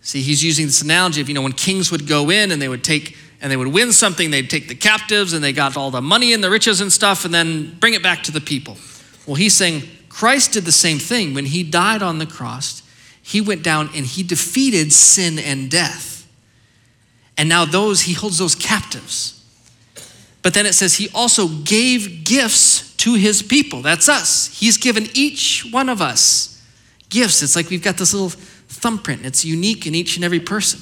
See, 0.00 0.22
he's 0.22 0.42
using 0.42 0.66
this 0.66 0.82
analogy 0.82 1.20
of, 1.20 1.28
you 1.28 1.34
know, 1.34 1.42
when 1.42 1.52
kings 1.52 1.90
would 1.90 2.06
go 2.06 2.30
in 2.30 2.52
and 2.52 2.60
they 2.60 2.68
would 2.68 2.84
take 2.84 3.16
and 3.40 3.50
they 3.50 3.56
would 3.56 3.68
win 3.68 3.92
something, 3.92 4.30
they'd 4.30 4.48
take 4.48 4.68
the 4.68 4.74
captives 4.74 5.34
and 5.34 5.44
they 5.44 5.52
got 5.52 5.76
all 5.76 5.90
the 5.90 6.00
money 6.00 6.32
and 6.32 6.42
the 6.42 6.50
riches 6.50 6.80
and 6.80 6.90
stuff 6.90 7.24
and 7.26 7.34
then 7.34 7.76
bring 7.78 7.92
it 7.92 8.02
back 8.02 8.22
to 8.22 8.32
the 8.32 8.40
people. 8.40 8.76
Well, 9.26 9.34
he's 9.34 9.54
saying 9.54 9.82
Christ 10.08 10.52
did 10.52 10.64
the 10.64 10.72
same 10.72 10.98
thing. 10.98 11.34
When 11.34 11.44
he 11.44 11.62
died 11.62 12.02
on 12.02 12.18
the 12.18 12.26
cross, 12.26 12.82
he 13.22 13.40
went 13.40 13.62
down 13.62 13.90
and 13.94 14.06
he 14.06 14.22
defeated 14.22 14.92
sin 14.92 15.38
and 15.38 15.70
death. 15.70 16.13
And 17.36 17.48
now 17.48 17.64
those, 17.64 18.02
he 18.02 18.12
holds 18.12 18.38
those 18.38 18.54
captives. 18.54 19.42
But 20.42 20.54
then 20.54 20.66
it 20.66 20.74
says 20.74 20.96
he 20.96 21.08
also 21.14 21.48
gave 21.48 22.24
gifts 22.24 22.94
to 22.96 23.14
his 23.14 23.42
people. 23.42 23.82
That's 23.82 24.08
us. 24.08 24.58
He's 24.58 24.76
given 24.76 25.08
each 25.14 25.66
one 25.70 25.88
of 25.88 26.00
us 26.00 26.54
gifts. 27.08 27.42
It's 27.42 27.56
like 27.56 27.70
we've 27.70 27.82
got 27.82 27.96
this 27.96 28.12
little 28.12 28.30
thumbprint, 28.68 29.24
it's 29.24 29.44
unique 29.44 29.86
in 29.86 29.94
each 29.94 30.16
and 30.16 30.24
every 30.24 30.40
person. 30.40 30.80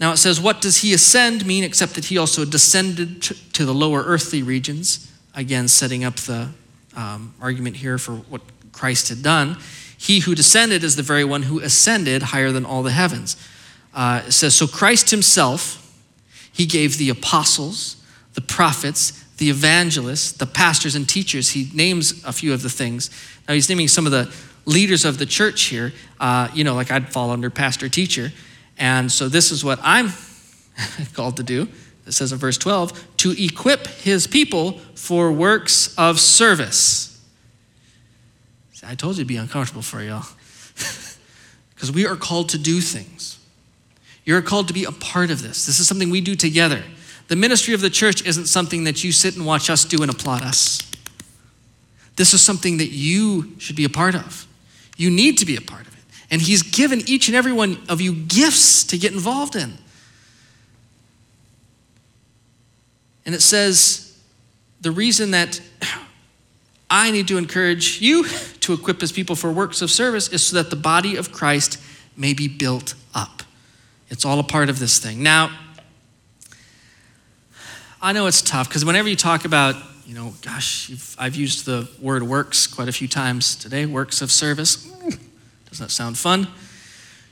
Now 0.00 0.12
it 0.12 0.16
says, 0.16 0.40
What 0.40 0.60
does 0.60 0.78
he 0.78 0.94
ascend 0.94 1.44
mean 1.46 1.64
except 1.64 1.94
that 1.94 2.06
he 2.06 2.18
also 2.18 2.44
descended 2.44 3.22
to 3.22 3.64
the 3.64 3.74
lower 3.74 4.02
earthly 4.02 4.42
regions? 4.42 5.10
Again, 5.34 5.68
setting 5.68 6.04
up 6.04 6.16
the 6.16 6.48
um, 6.96 7.34
argument 7.40 7.76
here 7.76 7.98
for 7.98 8.12
what 8.14 8.42
Christ 8.72 9.08
had 9.08 9.22
done. 9.22 9.56
He 9.96 10.20
who 10.20 10.34
descended 10.34 10.82
is 10.82 10.96
the 10.96 11.02
very 11.02 11.24
one 11.24 11.44
who 11.44 11.60
ascended 11.60 12.22
higher 12.22 12.50
than 12.50 12.64
all 12.64 12.82
the 12.82 12.90
heavens. 12.90 13.36
Uh, 13.94 14.22
it 14.26 14.32
says, 14.32 14.54
So 14.54 14.66
Christ 14.66 15.10
himself, 15.10 15.78
he 16.52 16.66
gave 16.66 16.98
the 16.98 17.10
apostles, 17.10 17.96
the 18.34 18.40
prophets, 18.40 19.22
the 19.38 19.50
evangelists, 19.50 20.32
the 20.32 20.46
pastors, 20.46 20.94
and 20.94 21.08
teachers. 21.08 21.50
He 21.50 21.70
names 21.74 22.24
a 22.24 22.32
few 22.32 22.52
of 22.52 22.62
the 22.62 22.70
things. 22.70 23.10
Now 23.48 23.54
he's 23.54 23.68
naming 23.68 23.88
some 23.88 24.06
of 24.06 24.12
the 24.12 24.32
leaders 24.64 25.04
of 25.04 25.18
the 25.18 25.26
church 25.26 25.62
here. 25.62 25.92
Uh, 26.20 26.48
you 26.54 26.64
know, 26.64 26.74
like 26.74 26.90
I'd 26.90 27.12
fall 27.12 27.30
under 27.30 27.50
pastor, 27.50 27.88
teacher. 27.88 28.32
And 28.78 29.10
so 29.10 29.28
this 29.28 29.50
is 29.50 29.64
what 29.64 29.78
I'm 29.82 30.12
called 31.14 31.36
to 31.38 31.42
do. 31.42 31.68
It 32.06 32.12
says 32.12 32.32
in 32.32 32.38
verse 32.38 32.58
12 32.58 33.16
to 33.18 33.44
equip 33.44 33.86
his 33.86 34.26
people 34.26 34.78
for 34.94 35.30
works 35.30 35.94
of 35.96 36.18
service. 36.18 37.20
See, 38.72 38.86
I 38.86 38.94
told 38.94 39.16
you 39.16 39.20
it'd 39.20 39.28
be 39.28 39.36
uncomfortable 39.36 39.82
for 39.82 40.02
y'all. 40.02 40.26
Because 41.74 41.90
we 41.90 42.06
are 42.06 42.14
called 42.14 42.50
to 42.50 42.58
do 42.58 42.80
things. 42.80 43.41
You're 44.24 44.42
called 44.42 44.68
to 44.68 44.74
be 44.74 44.84
a 44.84 44.92
part 44.92 45.30
of 45.30 45.42
this. 45.42 45.66
This 45.66 45.80
is 45.80 45.88
something 45.88 46.10
we 46.10 46.20
do 46.20 46.34
together. 46.34 46.82
The 47.28 47.36
ministry 47.36 47.74
of 47.74 47.80
the 47.80 47.90
church 47.90 48.24
isn't 48.24 48.46
something 48.46 48.84
that 48.84 49.02
you 49.02 49.12
sit 49.12 49.36
and 49.36 49.46
watch 49.46 49.70
us 49.70 49.84
do 49.84 50.02
and 50.02 50.10
applaud 50.10 50.42
us. 50.42 50.80
This 52.16 52.34
is 52.34 52.42
something 52.42 52.78
that 52.78 52.90
you 52.90 53.58
should 53.58 53.76
be 53.76 53.84
a 53.84 53.88
part 53.88 54.14
of. 54.14 54.46
You 54.96 55.10
need 55.10 55.38
to 55.38 55.46
be 55.46 55.56
a 55.56 55.60
part 55.60 55.86
of 55.86 55.94
it. 55.94 56.04
And 56.30 56.42
He's 56.42 56.62
given 56.62 57.00
each 57.06 57.28
and 57.28 57.36
every 57.36 57.52
one 57.52 57.78
of 57.88 58.00
you 58.00 58.14
gifts 58.14 58.84
to 58.84 58.98
get 58.98 59.12
involved 59.12 59.56
in. 59.56 59.78
And 63.24 63.34
it 63.34 63.40
says 63.40 64.18
the 64.80 64.90
reason 64.90 65.30
that 65.30 65.60
I 66.90 67.10
need 67.10 67.28
to 67.28 67.38
encourage 67.38 68.00
you 68.00 68.28
to 68.60 68.72
equip 68.74 69.00
His 69.00 69.12
people 69.12 69.36
for 69.36 69.50
works 69.50 69.80
of 69.80 69.90
service 69.90 70.28
is 70.28 70.42
so 70.46 70.56
that 70.56 70.70
the 70.70 70.76
body 70.76 71.16
of 71.16 71.32
Christ 71.32 71.82
may 72.16 72.34
be 72.34 72.46
built 72.46 72.94
up. 73.14 73.41
It's 74.12 74.26
all 74.26 74.38
a 74.38 74.42
part 74.42 74.68
of 74.68 74.78
this 74.78 74.98
thing. 74.98 75.22
Now, 75.22 75.50
I 78.02 78.12
know 78.12 78.26
it's 78.26 78.42
tough 78.42 78.68
because 78.68 78.84
whenever 78.84 79.08
you 79.08 79.16
talk 79.16 79.46
about, 79.46 79.74
you 80.04 80.14
know, 80.14 80.34
gosh, 80.42 81.16
I've 81.18 81.34
used 81.34 81.64
the 81.64 81.88
word 81.98 82.22
works 82.22 82.66
quite 82.66 82.88
a 82.88 82.92
few 82.92 83.08
times 83.08 83.56
today, 83.56 83.86
works 83.86 84.20
of 84.20 84.30
service. 84.30 84.84
Doesn't 84.84 85.18
that 85.78 85.90
sound 85.90 86.18
fun? 86.18 86.46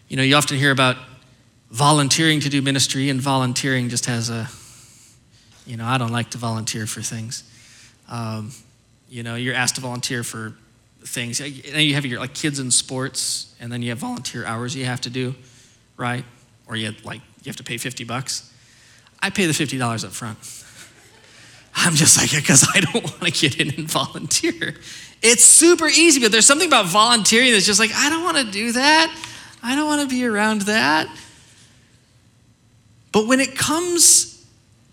You 0.09 0.16
know, 0.16 0.23
you 0.23 0.35
often 0.35 0.57
hear 0.57 0.71
about 0.71 0.97
volunteering 1.71 2.40
to 2.40 2.49
do 2.49 2.62
ministry, 2.62 3.11
and 3.11 3.21
volunteering 3.21 3.90
just 3.90 4.07
has 4.07 4.31
a, 4.31 4.49
you 5.66 5.77
know, 5.77 5.85
I 5.85 5.99
don't 5.99 6.12
like 6.12 6.31
to 6.31 6.38
volunteer 6.38 6.87
for 6.87 7.03
things. 7.03 7.45
Um, 8.09 8.53
you 9.11 9.23
know, 9.23 9.35
you're 9.35 9.55
asked 9.55 9.75
to 9.75 9.83
volunteer 9.83 10.23
for 10.25 10.55
things. 11.05 11.40
And 11.40 11.83
you 11.83 11.93
have 11.93 12.07
your 12.07 12.21
like 12.21 12.33
kids 12.33 12.59
in 12.59 12.71
sports, 12.71 13.55
and 13.61 13.71
then 13.71 13.83
you 13.83 13.90
have 13.90 13.99
volunteer 13.99 14.47
hours 14.47 14.75
you 14.75 14.87
have 14.87 15.03
to 15.03 15.11
do, 15.11 15.35
right? 15.99 16.25
Or 16.71 16.77
you 16.77 16.95
like 17.05 17.21
you 17.43 17.49
have 17.49 17.57
to 17.57 17.65
pay 17.65 17.77
50 17.77 18.05
bucks. 18.05 18.51
I 19.21 19.29
pay 19.29 19.47
the 19.47 19.53
$50 19.53 20.05
up 20.05 20.13
front. 20.13 20.39
I'm 21.75 21.95
just 21.95 22.17
like, 22.17 22.31
because 22.31 22.67
I 22.75 22.81
don't 22.81 23.05
want 23.05 23.35
to 23.35 23.49
get 23.49 23.61
in 23.61 23.75
and 23.75 23.91
volunteer. 23.91 24.77
It's 25.21 25.45
super 25.45 25.87
easy, 25.87 26.21
but 26.21 26.33
there's 26.33 26.47
something 26.47 26.69
about 26.69 26.87
volunteering 26.87 27.53
that's 27.53 27.67
just 27.67 27.81
like, 27.81 27.91
I 27.95 28.09
don't 28.09 28.25
want 28.25 28.39
to 28.39 28.51
do 28.51 28.73
that. 28.73 29.15
I 29.63 29.75
don't 29.75 29.87
want 29.87 30.03
to 30.03 30.09
be 30.09 30.25
around 30.25 30.63
that. 30.63 31.09
But 33.13 33.27
when 33.27 33.41
it 33.41 33.57
comes 33.57 34.47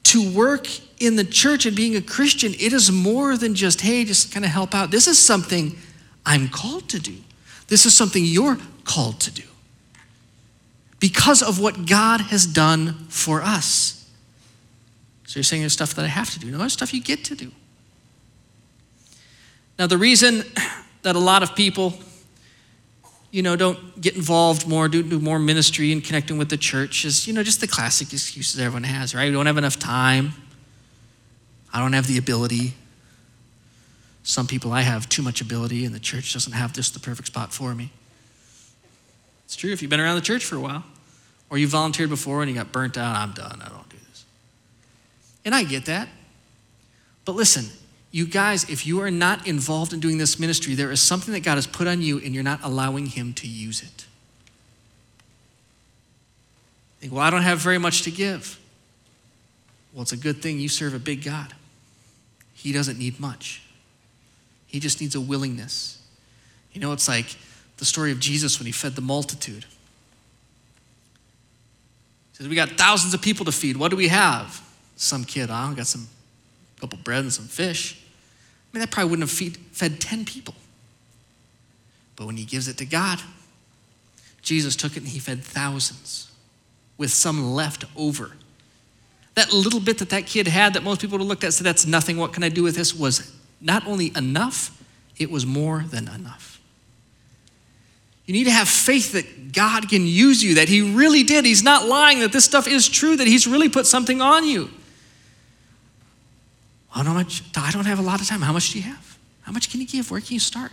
to 0.03 0.31
work 0.31 0.67
in 0.99 1.15
the 1.15 1.23
church 1.23 1.65
and 1.65 1.75
being 1.75 1.95
a 1.95 2.01
Christian, 2.01 2.53
it 2.53 2.73
is 2.73 2.91
more 2.91 3.37
than 3.37 3.55
just, 3.55 3.81
hey, 3.81 4.03
just 4.03 4.33
kind 4.33 4.43
of 4.43 4.51
help 4.51 4.73
out. 4.73 4.91
This 4.91 5.07
is 5.07 5.19
something 5.19 5.77
I'm 6.25 6.49
called 6.49 6.89
to 6.89 6.99
do. 6.99 7.15
This 7.67 7.85
is 7.85 7.95
something 7.95 8.23
you're 8.25 8.57
called 8.83 9.19
to 9.21 9.31
do 9.31 9.43
because 10.99 11.41
of 11.41 11.59
what 11.59 11.85
God 11.85 12.21
has 12.21 12.45
done 12.45 12.93
for 13.09 13.41
us. 13.41 14.09
So 15.25 15.39
you're 15.39 15.43
saying 15.43 15.61
there's 15.61 15.73
stuff 15.73 15.93
that 15.95 16.05
I 16.05 16.07
have 16.07 16.29
to 16.31 16.39
do. 16.39 16.49
No, 16.49 16.57
there's 16.57 16.73
stuff 16.73 16.93
you 16.93 17.01
get 17.01 17.23
to 17.25 17.35
do. 17.35 17.51
Now, 19.77 19.87
the 19.87 19.97
reason 19.97 20.43
that 21.03 21.15
a 21.15 21.19
lot 21.19 21.43
of 21.43 21.55
people, 21.55 21.93
you 23.31 23.43
know, 23.43 23.55
don't 23.55 24.01
get 24.01 24.15
involved 24.15 24.67
more, 24.67 24.87
do, 24.87 25.03
do 25.03 25.19
more 25.19 25.37
ministry 25.37 25.91
and 25.91 26.03
connecting 26.03 26.37
with 26.37 26.49
the 26.49 26.57
church 26.57 27.05
is, 27.05 27.27
you 27.27 27.33
know, 27.33 27.43
just 27.43 27.61
the 27.61 27.67
classic 27.67 28.11
excuses 28.13 28.59
everyone 28.59 28.83
has, 28.83 29.13
right? 29.13 29.25
We 29.25 29.33
don't 29.33 29.45
have 29.45 29.57
enough 29.57 29.77
time. 29.77 30.31
I 31.73 31.79
don't 31.79 31.93
have 31.93 32.07
the 32.07 32.17
ability. 32.17 32.73
Some 34.23 34.47
people, 34.47 34.71
I 34.71 34.81
have 34.81 35.07
too 35.07 35.21
much 35.21 35.41
ability, 35.41 35.85
and 35.85 35.93
the 35.93 35.99
church 35.99 36.33
doesn't 36.33 36.53
have 36.53 36.73
just 36.73 36.93
the 36.93 36.99
perfect 36.99 37.27
spot 37.27 37.53
for 37.53 37.75
me. 37.75 37.91
It's 39.47 39.55
true 39.55 39.71
if 39.71 39.81
you've 39.81 39.89
been 39.89 40.01
around 40.01 40.15
the 40.15 40.21
church 40.21 40.43
for 40.43 40.57
a 40.57 40.59
while, 40.59 40.83
or 41.49 41.57
you 41.57 41.69
volunteered 41.69 42.09
before 42.09 42.41
and 42.43 42.51
you 42.51 42.55
got 42.55 42.73
burnt 42.73 42.97
out. 42.97 43.15
I'm 43.15 43.31
done. 43.31 43.61
I 43.65 43.69
don't 43.69 43.87
do 43.89 43.95
this. 44.09 44.25
And 45.45 45.55
I 45.55 45.63
get 45.63 45.85
that. 45.85 46.09
But 47.23 47.35
listen, 47.35 47.65
You 48.11 48.25
guys, 48.25 48.69
if 48.69 48.87
you 48.87 49.01
are 49.01 49.11
not 49.11 49.47
involved 49.47 49.93
in 49.93 49.99
doing 49.99 50.17
this 50.17 50.39
ministry, 50.39 50.75
there 50.75 50.91
is 50.91 51.01
something 51.01 51.33
that 51.33 51.41
God 51.41 51.55
has 51.55 51.67
put 51.67 51.87
on 51.87 52.01
you 52.01 52.19
and 52.19 52.33
you're 52.33 52.43
not 52.43 52.63
allowing 52.63 53.05
Him 53.07 53.33
to 53.33 53.47
use 53.47 53.81
it. 53.81 54.05
Think, 56.99 57.13
well, 57.13 57.21
I 57.21 57.29
don't 57.29 57.43
have 57.43 57.59
very 57.59 57.77
much 57.77 58.03
to 58.03 58.11
give. 58.11 58.59
Well, 59.93 60.01
it's 60.01 60.13
a 60.13 60.17
good 60.17 60.41
thing 60.41 60.59
you 60.59 60.69
serve 60.69 60.93
a 60.93 60.99
big 60.99 61.23
God. 61.23 61.53
He 62.53 62.71
doesn't 62.71 62.97
need 62.97 63.19
much, 63.19 63.61
He 64.67 64.79
just 64.79 65.01
needs 65.01 65.15
a 65.15 65.21
willingness. 65.21 66.01
You 66.73 66.81
know, 66.81 66.91
it's 66.91 67.07
like 67.07 67.35
the 67.77 67.85
story 67.85 68.11
of 68.11 68.19
Jesus 68.19 68.59
when 68.59 68.65
He 68.65 68.71
fed 68.71 68.95
the 68.95 69.01
multitude. 69.01 69.65
He 72.31 72.37
says, 72.37 72.47
We 72.47 72.55
got 72.55 72.69
thousands 72.71 73.13
of 73.13 73.21
people 73.21 73.45
to 73.45 73.51
feed. 73.51 73.77
What 73.77 73.91
do 73.91 73.97
we 73.97 74.07
have? 74.07 74.61
Some 74.95 75.23
kid, 75.23 75.49
I 75.49 75.71
oh, 75.71 75.75
got 75.75 75.87
some 75.87 76.07
couple 76.79 76.99
bread 77.03 77.21
and 77.21 77.33
some 77.33 77.45
fish. 77.45 77.99
I 77.99 78.77
mean, 78.77 78.81
that 78.81 78.91
probably 78.91 79.11
wouldn't 79.11 79.29
have 79.29 79.37
feed, 79.37 79.57
fed 79.71 79.99
10 79.99 80.25
people. 80.25 80.55
But 82.15 82.25
when 82.25 82.37
he 82.37 82.45
gives 82.45 82.67
it 82.67 82.77
to 82.77 82.85
God, 82.85 83.21
Jesus 84.41 84.75
took 84.75 84.93
it 84.93 84.99
and 84.99 85.07
he 85.07 85.19
fed 85.19 85.43
thousands 85.43 86.31
with 86.97 87.11
some 87.11 87.53
left 87.53 87.85
over. 87.95 88.31
That 89.35 89.53
little 89.53 89.79
bit 89.79 89.99
that 89.99 90.09
that 90.09 90.25
kid 90.25 90.47
had 90.47 90.73
that 90.73 90.83
most 90.83 90.99
people 90.99 91.17
would 91.17 91.23
have 91.23 91.27
looked 91.27 91.43
at 91.43 91.53
said, 91.53 91.65
That's 91.65 91.85
nothing. 91.85 92.17
What 92.17 92.33
can 92.33 92.43
I 92.43 92.49
do 92.49 92.63
with 92.63 92.75
this? 92.75 92.93
was 92.93 93.31
not 93.61 93.85
only 93.87 94.11
enough, 94.15 94.81
it 95.17 95.29
was 95.29 95.45
more 95.45 95.83
than 95.87 96.07
enough. 96.07 96.56
You 98.27 98.33
need 98.33 98.43
to 98.43 98.51
have 98.51 98.67
faith 98.67 99.13
that 99.13 99.53
God 99.53 99.89
can 99.89 100.05
use 100.05 100.43
you, 100.43 100.55
that 100.55 100.67
He 100.67 100.81
really 100.81 101.23
did. 101.23 101.45
He's 101.45 101.63
not 101.63 101.87
lying, 101.87 102.19
that 102.19 102.33
this 102.33 102.45
stuff 102.45 102.67
is 102.67 102.87
true, 102.87 103.15
that 103.15 103.25
He's 103.25 103.47
really 103.47 103.69
put 103.69 103.87
something 103.87 104.21
on 104.21 104.45
you. 104.45 104.69
How 106.89 107.03
much? 107.03 107.43
I 107.55 107.71
don't 107.71 107.85
have 107.85 107.99
a 107.99 108.03
lot 108.03 108.21
of 108.21 108.27
time. 108.27 108.41
How 108.41 108.53
much 108.53 108.71
do 108.71 108.79
you 108.79 108.83
have? 108.83 109.17
How 109.41 109.51
much 109.51 109.69
can 109.69 109.79
you 109.79 109.87
give? 109.87 110.11
Where 110.11 110.19
can 110.19 110.33
you 110.33 110.39
start? 110.39 110.71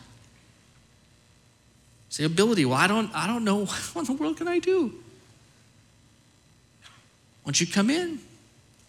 Say 2.08 2.24
ability. 2.24 2.64
Well, 2.64 2.78
I 2.78 2.86
don't, 2.86 3.14
I 3.14 3.26
don't 3.26 3.44
know. 3.44 3.66
What 3.92 4.08
in 4.08 4.16
the 4.16 4.20
world 4.20 4.38
can 4.38 4.48
I 4.48 4.58
do? 4.58 4.92
Once 7.44 7.60
you 7.60 7.66
come 7.66 7.90
in 7.90 8.18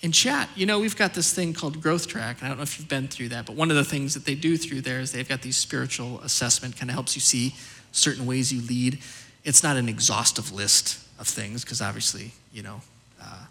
and 0.02 0.14
chat, 0.14 0.50
you 0.56 0.66
know, 0.66 0.80
we've 0.80 0.96
got 0.96 1.14
this 1.14 1.34
thing 1.34 1.54
called 1.54 1.82
Growth 1.82 2.08
Track. 2.08 2.38
and 2.38 2.46
I 2.46 2.50
don't 2.50 2.58
know 2.58 2.64
if 2.64 2.80
you've 2.80 2.88
been 2.88 3.08
through 3.08 3.30
that, 3.30 3.46
but 3.46 3.56
one 3.56 3.70
of 3.70 3.76
the 3.76 3.84
things 3.84 4.14
that 4.14 4.26
they 4.26 4.36
do 4.36 4.58
through 4.58 4.82
there 4.82 5.00
is 5.00 5.12
they've 5.12 5.28
got 5.28 5.42
these 5.42 5.58
spiritual 5.58 6.22
assessment, 6.22 6.78
kind 6.78 6.90
of 6.90 6.94
helps 6.94 7.16
you 7.16 7.22
see 7.22 7.54
certain 7.96 8.26
ways 8.26 8.52
you 8.52 8.62
lead. 8.62 9.00
It's 9.44 9.64
not 9.64 9.78
an 9.78 9.88
exhaustive 9.88 10.52
list 10.52 11.00
of 11.20 11.28
things, 11.28 11.64
because 11.64 11.82
obviously, 11.82 12.34
you 12.52 12.62
know, 12.62 12.82
uh, 13.22 13.46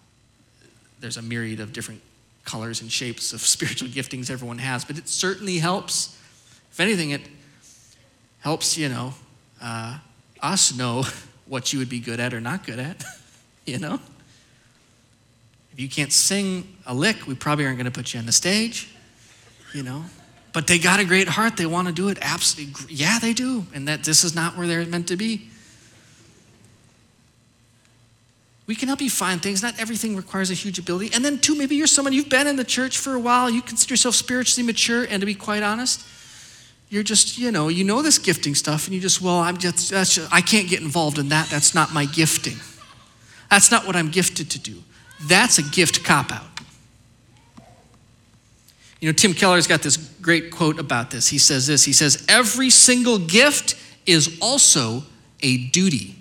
there's 1.00 1.16
a 1.16 1.22
myriad 1.22 1.60
of 1.60 1.72
different 1.72 2.00
colors 2.44 2.80
and 2.80 2.92
shapes 2.92 3.32
of 3.32 3.40
spiritual 3.56 3.88
giftings 3.88 4.30
everyone 4.30 4.58
has, 4.58 4.84
but 4.84 4.98
it 4.98 5.08
certainly 5.08 5.58
helps. 5.58 6.18
If 6.70 6.80
anything, 6.80 7.10
it 7.10 7.22
helps, 8.40 8.76
you 8.76 8.88
know, 8.88 9.14
uh, 9.62 9.98
us 10.42 10.76
know 10.76 11.04
what 11.46 11.72
you 11.72 11.78
would 11.78 11.88
be 11.88 12.00
good 12.00 12.20
at 12.20 12.34
or 12.34 12.40
not 12.40 12.66
good 12.66 12.78
at, 12.78 13.02
you 13.64 13.78
know? 13.78 13.98
If 15.72 15.80
you 15.80 15.88
can't 15.88 16.12
sing 16.12 16.76
a 16.86 16.94
lick, 16.94 17.26
we 17.26 17.34
probably 17.34 17.64
aren't 17.64 17.78
going 17.78 17.86
to 17.86 17.90
put 17.90 18.14
you 18.14 18.20
on 18.20 18.26
the 18.26 18.32
stage, 18.32 18.94
you 19.72 19.82
know? 19.82 20.04
But 20.54 20.68
they 20.68 20.78
got 20.78 21.00
a 21.00 21.04
great 21.04 21.28
heart. 21.28 21.58
They 21.58 21.66
want 21.66 21.88
to 21.88 21.92
do 21.92 22.08
it. 22.08 22.16
Absolutely. 22.22 22.94
Yeah, 22.94 23.18
they 23.18 23.34
do. 23.34 23.66
And 23.74 23.86
that 23.88 24.04
this 24.04 24.24
is 24.24 24.34
not 24.34 24.56
where 24.56 24.66
they're 24.66 24.86
meant 24.86 25.08
to 25.08 25.16
be. 25.16 25.50
We 28.66 28.74
can 28.74 28.88
help 28.88 29.02
you 29.02 29.10
find 29.10 29.42
things. 29.42 29.62
Not 29.62 29.78
everything 29.78 30.16
requires 30.16 30.50
a 30.50 30.54
huge 30.54 30.78
ability. 30.78 31.10
And 31.12 31.22
then, 31.22 31.38
two, 31.38 31.54
maybe 31.54 31.76
you're 31.76 31.86
someone 31.86 32.14
you've 32.14 32.30
been 32.30 32.46
in 32.46 32.56
the 32.56 32.64
church 32.64 32.96
for 32.96 33.14
a 33.14 33.20
while. 33.20 33.50
You 33.50 33.60
consider 33.60 33.92
yourself 33.92 34.14
spiritually 34.14 34.64
mature. 34.64 35.04
And 35.04 35.20
to 35.20 35.26
be 35.26 35.34
quite 35.34 35.62
honest, 35.62 36.06
you're 36.88 37.02
just, 37.02 37.36
you 37.36 37.50
know, 37.50 37.68
you 37.68 37.82
know 37.82 38.00
this 38.00 38.18
gifting 38.18 38.54
stuff, 38.54 38.86
and 38.86 38.94
you 38.94 39.00
just, 39.00 39.20
well, 39.20 39.40
I'm 39.40 39.58
just, 39.58 39.90
just 39.90 40.32
I 40.32 40.40
can't 40.40 40.68
get 40.68 40.80
involved 40.80 41.18
in 41.18 41.30
that. 41.30 41.50
That's 41.50 41.74
not 41.74 41.92
my 41.92 42.04
gifting. 42.04 42.56
That's 43.50 43.70
not 43.70 43.86
what 43.86 43.96
I'm 43.96 44.10
gifted 44.10 44.50
to 44.52 44.58
do. 44.60 44.82
That's 45.22 45.58
a 45.58 45.62
gift 45.62 46.04
cop 46.04 46.30
out. 46.32 46.53
You 49.00 49.08
know, 49.08 49.12
Tim 49.12 49.34
Keller's 49.34 49.66
got 49.66 49.82
this 49.82 49.96
great 49.96 50.50
quote 50.50 50.78
about 50.78 51.10
this. 51.10 51.28
He 51.28 51.38
says 51.38 51.66
this 51.66 51.84
He 51.84 51.92
says, 51.92 52.24
Every 52.28 52.70
single 52.70 53.18
gift 53.18 53.76
is 54.06 54.38
also 54.40 55.02
a 55.42 55.56
duty. 55.68 56.16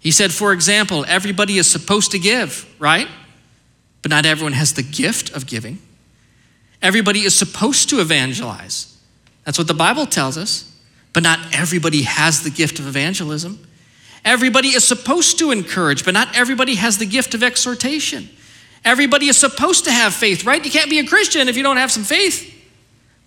He 0.00 0.10
said, 0.10 0.32
for 0.32 0.52
example, 0.52 1.06
everybody 1.08 1.56
is 1.56 1.66
supposed 1.70 2.10
to 2.10 2.18
give, 2.18 2.70
right? 2.78 3.08
But 4.02 4.10
not 4.10 4.26
everyone 4.26 4.52
has 4.52 4.74
the 4.74 4.82
gift 4.82 5.34
of 5.34 5.46
giving. 5.46 5.78
Everybody 6.82 7.20
is 7.20 7.34
supposed 7.34 7.88
to 7.88 8.00
evangelize. 8.00 8.94
That's 9.44 9.56
what 9.56 9.66
the 9.66 9.74
Bible 9.74 10.04
tells 10.04 10.36
us. 10.36 10.70
But 11.14 11.22
not 11.22 11.38
everybody 11.54 12.02
has 12.02 12.42
the 12.42 12.50
gift 12.50 12.78
of 12.78 12.86
evangelism. 12.86 13.66
Everybody 14.26 14.68
is 14.68 14.86
supposed 14.86 15.38
to 15.38 15.50
encourage, 15.50 16.04
but 16.04 16.12
not 16.12 16.36
everybody 16.36 16.74
has 16.74 16.98
the 16.98 17.06
gift 17.06 17.34
of 17.34 17.42
exhortation. 17.42 18.28
Everybody 18.84 19.28
is 19.28 19.36
supposed 19.36 19.84
to 19.84 19.92
have 19.92 20.14
faith, 20.14 20.44
right? 20.44 20.62
You 20.64 20.70
can't 20.70 20.90
be 20.90 20.98
a 20.98 21.06
Christian 21.06 21.48
if 21.48 21.56
you 21.56 21.62
don't 21.62 21.78
have 21.78 21.90
some 21.90 22.04
faith. 22.04 22.50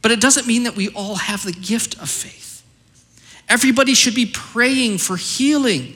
But 0.01 0.11
it 0.11 0.21
doesn't 0.21 0.47
mean 0.47 0.63
that 0.63 0.75
we 0.75 0.89
all 0.89 1.15
have 1.15 1.43
the 1.43 1.51
gift 1.51 1.99
of 1.99 2.09
faith. 2.09 2.63
Everybody 3.49 3.93
should 3.93 4.13
be 4.13 4.25
praying 4.25 4.99
for 4.99 5.15
healing, 5.15 5.95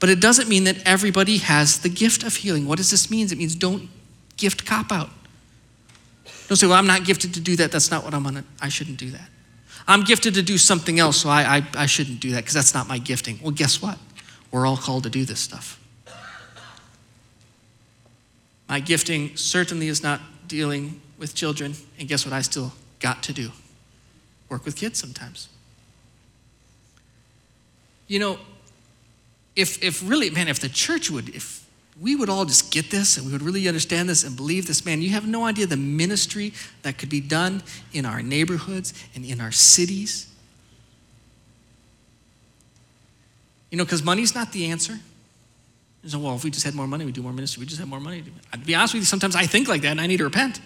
but 0.00 0.08
it 0.08 0.20
doesn't 0.20 0.48
mean 0.48 0.64
that 0.64 0.78
everybody 0.86 1.38
has 1.38 1.80
the 1.80 1.88
gift 1.88 2.22
of 2.22 2.36
healing. 2.36 2.66
What 2.66 2.78
does 2.78 2.90
this 2.90 3.10
mean? 3.10 3.26
It 3.26 3.36
means 3.36 3.54
don't 3.54 3.88
gift 4.36 4.64
cop 4.64 4.92
out. 4.92 5.10
Don't 6.46 6.56
say, 6.56 6.66
well, 6.66 6.76
I'm 6.76 6.86
not 6.86 7.04
gifted 7.04 7.34
to 7.34 7.40
do 7.40 7.56
that. 7.56 7.72
That's 7.72 7.90
not 7.90 8.04
what 8.04 8.14
I'm 8.14 8.22
gonna, 8.22 8.44
I 8.62 8.68
shouldn't 8.70 8.98
do 8.98 9.10
that. 9.10 9.28
I'm 9.86 10.02
gifted 10.04 10.34
to 10.34 10.42
do 10.42 10.56
something 10.56 10.98
else, 10.98 11.18
so 11.18 11.28
I, 11.28 11.58
I, 11.58 11.66
I 11.74 11.86
shouldn't 11.86 12.20
do 12.20 12.30
that 12.30 12.38
because 12.38 12.54
that's 12.54 12.74
not 12.74 12.88
my 12.88 12.98
gifting. 12.98 13.38
Well, 13.42 13.50
guess 13.50 13.82
what? 13.82 13.98
We're 14.50 14.66
all 14.66 14.76
called 14.76 15.02
to 15.04 15.10
do 15.10 15.24
this 15.24 15.40
stuff. 15.40 15.77
My 18.68 18.80
gifting 18.80 19.36
certainly 19.36 19.88
is 19.88 20.02
not 20.02 20.20
dealing 20.46 21.00
with 21.18 21.34
children, 21.34 21.74
and 21.98 22.08
guess 22.08 22.24
what 22.24 22.32
I 22.32 22.42
still 22.42 22.72
got 23.00 23.22
to 23.24 23.32
do? 23.32 23.50
Work 24.48 24.64
with 24.64 24.76
kids 24.76 24.98
sometimes. 24.98 25.48
You 28.06 28.18
know, 28.18 28.38
if, 29.56 29.82
if 29.82 30.08
really, 30.08 30.30
man, 30.30 30.48
if 30.48 30.60
the 30.60 30.68
church 30.68 31.10
would, 31.10 31.30
if 31.30 31.66
we 32.00 32.14
would 32.14 32.28
all 32.28 32.44
just 32.44 32.70
get 32.70 32.90
this 32.90 33.16
and 33.16 33.26
we 33.26 33.32
would 33.32 33.42
really 33.42 33.66
understand 33.68 34.08
this 34.08 34.24
and 34.24 34.36
believe 34.36 34.66
this, 34.66 34.84
man, 34.84 35.02
you 35.02 35.10
have 35.10 35.26
no 35.26 35.44
idea 35.44 35.66
the 35.66 35.76
ministry 35.76 36.52
that 36.82 36.96
could 36.96 37.08
be 37.08 37.20
done 37.20 37.62
in 37.92 38.06
our 38.06 38.22
neighborhoods 38.22 38.94
and 39.14 39.24
in 39.24 39.40
our 39.40 39.52
cities 39.52 40.28
You 43.70 43.76
know, 43.76 43.84
because 43.84 44.02
money's 44.02 44.34
not 44.34 44.52
the 44.52 44.70
answer. 44.70 44.98
So, 46.06 46.18
well, 46.18 46.36
if 46.36 46.44
we 46.44 46.50
just 46.50 46.64
had 46.64 46.74
more 46.74 46.86
money, 46.86 47.04
we'd 47.04 47.14
do 47.14 47.22
more 47.22 47.32
ministry. 47.32 47.60
We 47.60 47.66
just 47.66 47.80
had 47.80 47.88
more 47.88 48.00
money. 48.00 48.24
To 48.52 48.58
be 48.58 48.74
honest 48.74 48.94
with 48.94 49.02
you, 49.02 49.06
sometimes 49.06 49.34
I 49.34 49.46
think 49.46 49.68
like 49.68 49.82
that 49.82 49.90
and 49.90 50.00
I 50.00 50.06
need 50.06 50.18
to 50.18 50.24
repent. 50.24 50.60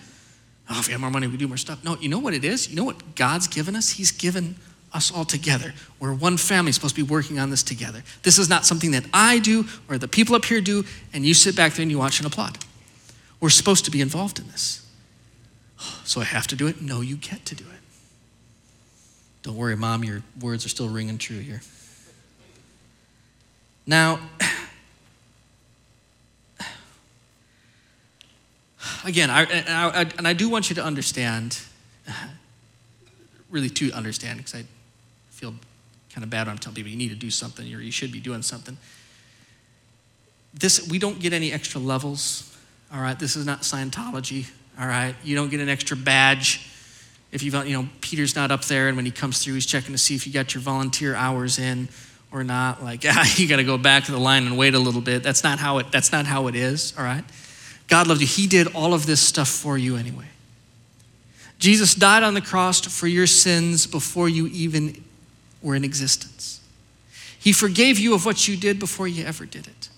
Oh, 0.71 0.79
if 0.79 0.87
we 0.87 0.93
had 0.93 1.01
more 1.01 1.11
money, 1.11 1.27
we'd 1.27 1.39
do 1.39 1.49
more 1.49 1.57
stuff. 1.57 1.83
No, 1.83 1.97
you 1.97 2.09
know 2.09 2.19
what 2.19 2.35
it 2.35 2.45
is? 2.45 2.69
You 2.69 2.77
know 2.77 2.85
what 2.85 3.15
God's 3.15 3.49
given 3.49 3.75
us? 3.75 3.91
He's 3.91 4.13
given 4.13 4.57
us 4.93 5.11
all 5.11 5.25
together. 5.25 5.73
We're 5.99 6.13
one 6.13 6.37
family 6.37 6.73
supposed 6.73 6.95
to 6.95 7.05
be 7.05 7.11
working 7.11 7.39
on 7.39 7.51
this 7.51 7.63
together. 7.63 8.03
This 8.23 8.39
is 8.39 8.49
not 8.49 8.67
something 8.67 8.91
that 8.93 9.05
I 9.13 9.39
do 9.39 9.67
or 9.89 9.99
the 9.99 10.09
people 10.09 10.35
up 10.35 10.45
here 10.45 10.61
do, 10.61 10.85
and 11.13 11.25
you 11.25 11.35
sit 11.35 11.57
back 11.57 11.73
there 11.73 11.83
and 11.83 11.91
you 11.91 11.99
watch 11.99 12.19
and 12.19 12.27
applaud. 12.27 12.59
We're 13.41 13.51
supposed 13.51 13.85
to 13.87 13.91
be 13.91 14.01
involved 14.01 14.39
in 14.39 14.49
this. 14.49 14.87
So 16.05 16.21
I 16.21 16.25
have 16.25 16.47
to 16.49 16.57
do 16.57 16.67
it? 16.67 16.83
No, 16.83 17.01
you 17.01 17.17
get 17.17 17.45
to 17.47 17.55
do 17.55 17.65
it. 17.65 17.81
Don't 19.43 19.57
worry, 19.57 19.77
Mom, 19.77 20.05
your 20.05 20.23
words 20.41 20.65
are 20.67 20.69
still 20.69 20.89
ringing 20.89 21.19
true 21.19 21.39
here. 21.39 21.63
Now, 23.87 24.21
again, 29.05 29.31
I, 29.31 29.43
and, 29.45 29.69
I, 29.69 30.01
and 30.19 30.29
I 30.29 30.33
do 30.33 30.49
want 30.49 30.71
you 30.71 30.77
to 30.77 30.85
understand, 30.85 31.61
really 33.51 33.71
to 33.71 33.93
understand, 33.93 34.39
because 34.39 34.55
I 34.55 34.65
feel 35.31 35.55
kind 36.13 36.25
of 36.25 36.31
bad 36.31 36.47
when 36.47 36.53
I'm 36.53 36.59
telling 36.59 36.75
people 36.75 36.91
you 36.91 36.99
need 36.99 37.11
to 37.11 37.15
do 37.15 37.31
something 37.31 37.73
or 37.75 37.81
you 37.81 37.93
should 37.93 38.13
be 38.13 38.21
doing 38.21 38.43
something. 38.43 38.77
This, 40.55 40.89
we 40.89 40.99
don't 40.99 41.19
get 41.19 41.33
any 41.33 41.53
extra 41.53 41.81
levels, 41.81 42.57
all 42.93 43.01
right? 43.01 43.19
This 43.19 43.37
is 43.37 43.47
not 43.47 43.63
Scientology, 43.63 44.51
all 44.79 44.87
right? 44.87 45.15
You 45.25 45.35
don't 45.37 45.49
get 45.49 45.61
an 45.61 45.69
extra 45.69 45.97
badge 45.97 46.69
if 47.33 47.43
you've, 47.43 47.55
you 47.67 47.73
know, 47.73 47.89
Peter's 48.03 48.37
not 48.37 48.51
up 48.51 48.63
there 48.67 48.89
and 48.89 48.97
when 48.97 49.07
he 49.07 49.11
comes 49.11 49.43
through, 49.43 49.55
he's 49.55 49.67
checking 49.67 49.93
to 49.93 49.99
see 49.99 50.15
if 50.15 50.27
you 50.27 50.33
got 50.33 50.55
your 50.55 50.61
volunteer 50.61 51.15
hours 51.15 51.59
in 51.59 51.89
or 52.31 52.45
not. 52.45 52.85
Like, 52.85 53.05
ah, 53.07 53.27
you 53.37 53.49
got 53.49 53.57
to 53.57 53.65
go 53.65 53.79
back 53.79 54.05
to 54.05 54.13
the 54.13 54.21
line 54.21 54.47
and 54.47 54.59
wait 54.59 54.75
a 54.75 54.79
little 54.79 55.01
bit. 55.01 55.23
That's 55.23 55.43
not 55.43 55.59
how 55.59 55.79
it. 55.79 55.91
That's 55.91 56.13
not 56.13 56.27
how 56.27 56.47
it 56.49 56.55
is. 56.55 56.93
All 56.97 57.05
right. 57.05 57.25
God 57.89 58.07
loved 58.07 58.21
you. 58.21 58.27
He 58.27 58.47
did 58.47 58.75
all 58.75 58.95
of 58.95 59.07
this 59.07 59.21
stuff 59.21 59.49
for 59.49 59.77
you 59.77 59.97
anyway. 59.97 60.27
Jesus 61.59 61.95
died 61.95 62.23
on 62.23 62.35
the 62.35 62.41
cross 62.41 62.81
for 62.81 63.07
your 63.07 63.27
sins 63.27 63.87
before 63.87 64.29
you 64.29 64.49
even 64.49 65.05
were 65.63 65.77
in 65.77 65.85
existence. 65.85 66.61
He 67.39 67.53
forgave 67.53 67.99
you 67.99 68.15
of 68.15 68.25
what 68.27 68.49
you 68.49 68.57
did 68.57 68.79
before 68.79 69.07
you 69.07 69.25
ever 69.25 69.47
did 69.47 69.67
it. 69.67 69.89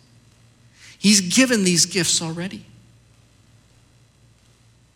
He's 0.99 1.20
given 1.20 1.64
these 1.64 1.87
gifts 1.87 2.20
already. 2.20 2.64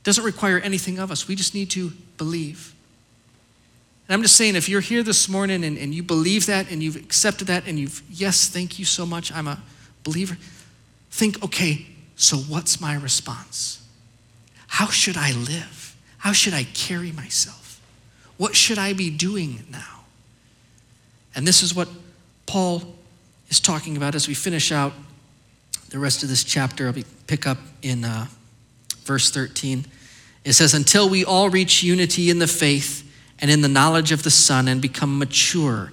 doesn't 0.03 0.25
require 0.25 0.59
anything 0.59 0.99
of 0.99 1.11
us. 1.11 1.29
We 1.29 1.35
just 1.35 1.55
need 1.55 1.71
to 1.71 1.93
believe. 2.17 2.75
And 4.09 4.15
I'm 4.15 4.23
just 4.23 4.37
saying, 4.37 4.57
if 4.57 4.69
you're 4.69 4.81
here 4.81 5.03
this 5.03 5.29
morning 5.29 5.65
and, 5.65 5.77
and 5.77 5.95
you 5.95 6.03
believe 6.03 6.47
that 6.47 6.71
and 6.71 6.83
you've 6.83 6.97
accepted 6.97 7.47
that 7.49 7.67
and 7.67 7.79
you've, 7.79 8.03
yes, 8.11 8.49
thank 8.49 8.79
you 8.79 8.87
so 8.87 9.05
much, 9.05 9.31
I'm 9.31 9.47
a 9.47 9.61
believer, 10.03 10.39
think, 11.11 11.43
okay, 11.45 11.87
so 12.19 12.37
what's 12.37 12.81
my 12.81 12.95
response? 12.97 13.81
How 14.67 14.89
should 14.89 15.17
I 15.17 15.33
live? 15.33 15.97
How 16.19 16.33
should 16.33 16.53
I 16.53 16.65
carry 16.65 17.13
myself? 17.13 17.81
What 18.37 18.57
should 18.57 18.77
I 18.77 18.93
be 18.93 19.09
doing 19.09 19.65
now? 19.71 20.01
And 21.35 21.47
this 21.47 21.63
is 21.63 21.75
what 21.75 21.89
Paul 22.47 22.83
is 23.49 23.61
talking 23.61 23.97
about 23.97 24.17
as 24.17 24.27
we 24.27 24.35
finish 24.35 24.73
out 24.73 24.93
the 25.91 26.01
rest 26.01 26.25
of 26.25 26.29
this 26.29 26.43
chapter. 26.43 26.89
I'll 26.89 26.93
be, 26.93 27.05
pick 27.29 27.47
up 27.47 27.59
in 27.83 28.05
uh, 28.05 28.27
verse 29.05 29.31
13. 29.31 29.87
It 30.45 30.55
says, 30.55 30.75
Until 30.75 31.09
we 31.09 31.25
all 31.25 31.49
reach 31.49 31.85
unity 31.85 32.31
in 32.31 32.41
the 32.41 32.49
faith 32.49 33.09
and 33.39 33.49
in 33.49 33.63
the 33.63 33.69
knowledge 33.69 34.11
of 34.11 34.25
the 34.25 34.31
Son 34.31 34.67
and 34.67 34.83
become 34.83 35.21
mature, 35.21 35.93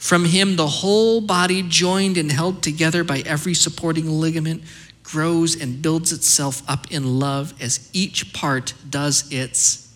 From 0.00 0.24
Him, 0.24 0.56
the 0.56 0.66
whole 0.66 1.20
body, 1.20 1.62
joined 1.62 2.16
and 2.16 2.32
held 2.32 2.62
together 2.62 3.04
by 3.04 3.18
every 3.18 3.52
supporting 3.52 4.08
ligament, 4.08 4.62
grows 5.02 5.60
and 5.60 5.82
builds 5.82 6.10
itself 6.10 6.62
up 6.66 6.90
in 6.90 7.20
love 7.20 7.52
as 7.60 7.90
each 7.92 8.32
part 8.32 8.72
does 8.88 9.30
its 9.30 9.94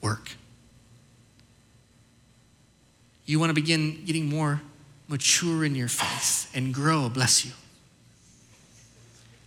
work. 0.00 0.36
You 3.26 3.40
want 3.40 3.50
to 3.50 3.54
begin 3.54 4.04
getting 4.04 4.26
more 4.26 4.62
mature 5.08 5.64
in 5.64 5.74
your 5.74 5.88
faith 5.88 6.48
and 6.54 6.72
grow, 6.72 7.08
bless 7.08 7.44
you. 7.44 7.50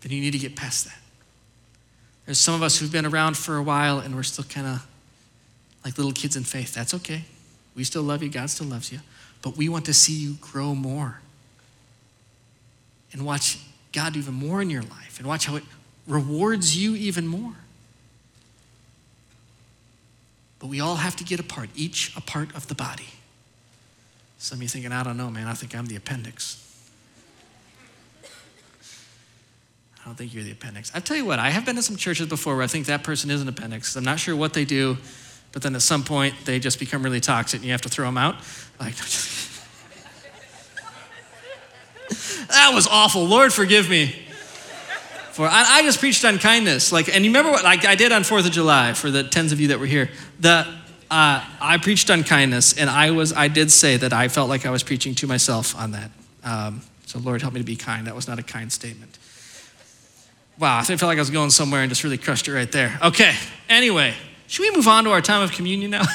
Then 0.01 0.11
you 0.11 0.19
need 0.19 0.31
to 0.31 0.37
get 0.37 0.57
past 0.57 0.83
that. 0.83 0.99
There's 2.25 2.41
some 2.41 2.55
of 2.55 2.61
us 2.61 2.77
who've 2.77 2.91
been 2.91 3.05
around 3.05 3.37
for 3.37 3.55
a 3.55 3.63
while 3.63 3.99
and 3.99 4.15
we're 4.15 4.23
still 4.23 4.43
kind 4.43 4.67
of 4.67 4.85
like 5.85 5.97
little 5.97 6.11
kids 6.11 6.35
in 6.35 6.43
faith. 6.43 6.73
That's 6.73 6.93
okay. 6.93 7.23
We 7.75 7.83
still 7.83 8.03
love 8.03 8.23
you, 8.23 8.29
God 8.29 8.49
still 8.49 8.67
loves 8.67 8.91
you. 8.91 8.99
But 9.41 9.57
we 9.57 9.69
want 9.69 9.85
to 9.85 9.93
see 9.93 10.13
you 10.13 10.35
grow 10.41 10.73
more 10.73 11.19
and 13.11 13.25
watch 13.25 13.59
God 13.91 14.13
do 14.13 14.19
even 14.19 14.33
more 14.33 14.61
in 14.61 14.69
your 14.69 14.81
life 14.81 15.19
and 15.19 15.27
watch 15.27 15.45
how 15.45 15.55
it 15.55 15.63
rewards 16.07 16.77
you 16.77 16.95
even 16.95 17.27
more. 17.27 17.53
But 20.59 20.67
we 20.67 20.79
all 20.79 20.95
have 20.95 21.15
to 21.17 21.23
get 21.23 21.39
a 21.39 21.43
part, 21.43 21.69
each 21.75 22.15
a 22.17 22.21
part 22.21 22.55
of 22.55 22.67
the 22.67 22.75
body. 22.75 23.09
Some 24.37 24.57
of 24.57 24.63
you 24.63 24.67
thinking, 24.67 24.91
I 24.91 25.03
don't 25.03 25.17
know, 25.17 25.29
man, 25.29 25.47
I 25.47 25.53
think 25.53 25.75
I'm 25.75 25.85
the 25.85 25.95
appendix. 25.95 26.61
I 28.23 30.05
don't 30.05 30.15
think 30.15 30.33
you're 30.33 30.43
the 30.43 30.51
appendix. 30.51 30.91
I 30.93 30.99
tell 30.99 31.17
you 31.17 31.25
what, 31.25 31.39
I 31.39 31.49
have 31.49 31.65
been 31.65 31.75
to 31.77 31.81
some 31.81 31.95
churches 31.95 32.27
before 32.27 32.55
where 32.55 32.63
I 32.63 32.67
think 32.67 32.85
that 32.87 33.03
person 33.03 33.31
is 33.31 33.41
an 33.41 33.47
appendix. 33.47 33.95
I'm 33.95 34.03
not 34.03 34.19
sure 34.19 34.35
what 34.35 34.53
they 34.53 34.65
do, 34.65 34.97
but 35.55 35.61
then 35.61 35.73
at 35.73 35.81
some 35.81 36.03
point 36.03 36.35
they 36.43 36.59
just 36.59 36.79
become 36.79 37.01
really 37.01 37.21
toxic 37.21 37.59
and 37.59 37.65
you 37.65 37.71
have 37.71 37.83
to 37.83 37.87
throw 37.87 38.05
them 38.05 38.17
out. 38.17 38.35
Like, 38.77 38.97
that 42.49 42.71
was 42.73 42.87
awful. 42.87 43.23
Lord, 43.23 43.53
forgive 43.53 43.89
me. 43.89 44.13
For 45.31 45.47
I, 45.47 45.77
I, 45.77 45.83
just 45.83 46.01
preached 46.01 46.25
on 46.25 46.39
kindness. 46.39 46.91
Like, 46.91 47.07
and 47.07 47.23
you 47.23 47.31
remember 47.31 47.51
what 47.51 47.63
like 47.63 47.85
I 47.85 47.95
did 47.95 48.11
on 48.11 48.25
Fourth 48.25 48.45
of 48.45 48.51
July 48.51 48.91
for 48.91 49.09
the 49.09 49.23
tens 49.23 49.53
of 49.53 49.61
you 49.61 49.69
that 49.69 49.79
were 49.79 49.85
here. 49.85 50.09
The 50.41 50.67
uh, 51.09 51.45
I 51.61 51.77
preached 51.81 52.09
on 52.09 52.23
kindness, 52.23 52.77
and 52.77 52.89
I 52.89 53.11
was 53.11 53.31
I 53.31 53.47
did 53.47 53.71
say 53.71 53.95
that 53.95 54.11
I 54.11 54.27
felt 54.27 54.49
like 54.49 54.65
I 54.65 54.71
was 54.71 54.83
preaching 54.83 55.15
to 55.15 55.27
myself 55.27 55.73
on 55.77 55.91
that. 55.91 56.11
Um, 56.43 56.81
so 57.05 57.17
Lord, 57.19 57.41
help 57.41 57.53
me 57.53 57.61
to 57.61 57.65
be 57.65 57.77
kind. 57.77 58.07
That 58.07 58.15
was 58.15 58.27
not 58.27 58.39
a 58.39 58.43
kind 58.43 58.73
statement. 58.73 59.17
Wow, 60.59 60.79
I 60.79 60.83
felt 60.83 61.03
like 61.03 61.17
I 61.17 61.21
was 61.21 61.29
going 61.29 61.49
somewhere 61.49 61.79
and 61.79 61.89
just 61.89 62.03
really 62.03 62.17
crushed 62.17 62.49
it 62.49 62.53
right 62.53 62.69
there. 62.69 62.99
Okay. 63.01 63.33
Anyway, 63.69 64.13
should 64.47 64.61
we 64.63 64.71
move 64.75 64.87
on 64.87 65.03
to 65.05 65.11
our 65.11 65.21
time 65.21 65.41
of 65.41 65.51
communion 65.51 65.91
now? 65.91 66.03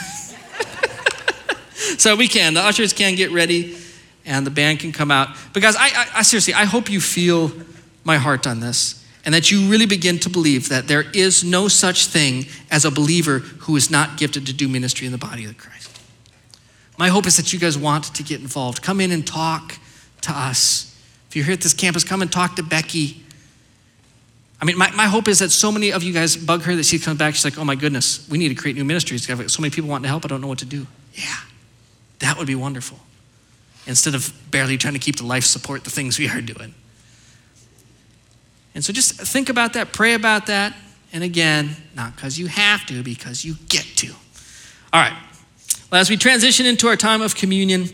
so 1.99 2.17
we 2.17 2.29
can. 2.29 2.55
The 2.55 2.61
ushers 2.61 2.93
can 2.93 3.15
get 3.15 3.31
ready, 3.31 3.77
and 4.25 4.47
the 4.47 4.51
band 4.51 4.81
can 4.81 4.93
come 4.93 5.11
out. 5.11 5.37
Because 5.53 5.77
I, 5.77 5.87
I, 5.87 6.07
I 6.17 6.23
seriously, 6.23 6.55
I 6.55 6.65
hope 6.65 6.91
you 6.91 7.01
feel 7.01 7.53
my 8.05 8.17
heart 8.17 8.47
on 8.47 8.61
this 8.61 9.01
and 9.25 9.35
that 9.35 9.51
you 9.51 9.71
really 9.71 9.87
begin 9.87 10.19
to 10.19 10.31
believe 10.31 10.69
that 10.71 10.89
there 10.89 11.05
is 11.13 11.45
no 11.45 11.69
such 11.69 12.07
thing 12.07 12.47
as 12.71 12.85
a 12.85 12.91
believer 12.91 13.41
who 13.41 13.77
is 13.77 13.91
not 13.91 14.17
gifted 14.17 14.47
to 14.47 14.53
do 14.53 14.69
ministry 14.69 15.07
in 15.07 15.13
the 15.13 15.19
body 15.19 15.45
of 15.45 15.59
Christ. 15.59 16.01
My 16.99 17.09
hope 17.09 17.27
is 17.27 17.37
that 17.37 17.53
you 17.53 17.59
guys 17.59 17.77
want 17.77 18.05
to 18.15 18.23
get 18.23 18.41
involved. 18.41 18.83
Come 18.83 19.01
in 19.01 19.11
and 19.11 19.27
talk 19.27 19.79
to 20.23 20.33
us. 20.33 20.87
If 21.29 21.37
you're 21.37 21.45
here 21.45 21.55
at 21.55 21.61
this 21.61 21.75
campus, 21.75 22.05
come 22.05 22.23
and 22.23 22.33
talk 22.33 22.57
to 22.57 22.63
Becky. 22.63 23.23
I 24.61 24.67
mean, 24.67 24.77
my, 24.77 24.91
my 24.91 25.07
hope 25.07 25.27
is 25.27 25.39
that 25.39 25.51
so 25.51 25.73
many 25.73 25.91
of 25.93 26.03
you 26.03 26.13
guys 26.13 26.37
bug 26.37 26.63
her 26.63 26.77
that 26.77 26.85
she 26.85 26.99
comes 26.99 27.19
back, 27.19 27.35
she's 27.35 27.45
like, 27.45 27.59
oh 27.59 27.65
my 27.65 27.75
goodness, 27.75 28.29
we 28.29 28.37
need 28.37 28.51
to 28.51 28.55
create 28.55 28.77
new 28.77 28.85
ministries. 28.85 29.27
So 29.27 29.63
many 29.63 29.71
people 29.71 29.89
wanting 29.89 30.03
to 30.03 30.09
help, 30.09 30.25
I 30.25 30.29
don't 30.29 30.43
know 30.43 30.49
what 30.49 30.59
to 30.59 30.67
do. 30.67 30.87
Yeah, 31.15 31.37
that 32.19 32.37
would 32.37 32.47
be 32.47 32.55
wonderful. 32.55 32.99
Instead 33.87 34.15
of 34.15 34.33
barely 34.51 34.77
trying 34.77 34.95
to 34.95 35.01
keep 35.01 35.17
the 35.17 35.25
life 35.25 35.45
support 35.45 35.85
the 35.85 35.91
things 35.91 36.19
we 36.19 36.29
are 36.29 36.43
doing. 36.43 36.75
And 38.75 38.85
so 38.85 38.93
just 38.93 39.15
think 39.15 39.49
about 39.49 39.73
that, 39.73 39.93
pray 39.93 40.15
about 40.15 40.47
that. 40.47 40.77
And 41.13 41.25
again, 41.25 41.75
not 41.97 42.15
because 42.15 42.39
you 42.39 42.47
have 42.47 42.87
to, 42.87 43.03
because 43.03 43.45
you 43.45 43.55
get 43.69 43.85
to. 43.97 44.13
All 44.93 45.01
right. 45.01 45.17
Well, 45.91 46.01
as 46.01 46.09
we 46.09 46.17
transition 46.17 46.67
into 46.67 46.87
our 46.87 46.97
time 46.97 47.23
of 47.23 47.35
communion, 47.35 47.87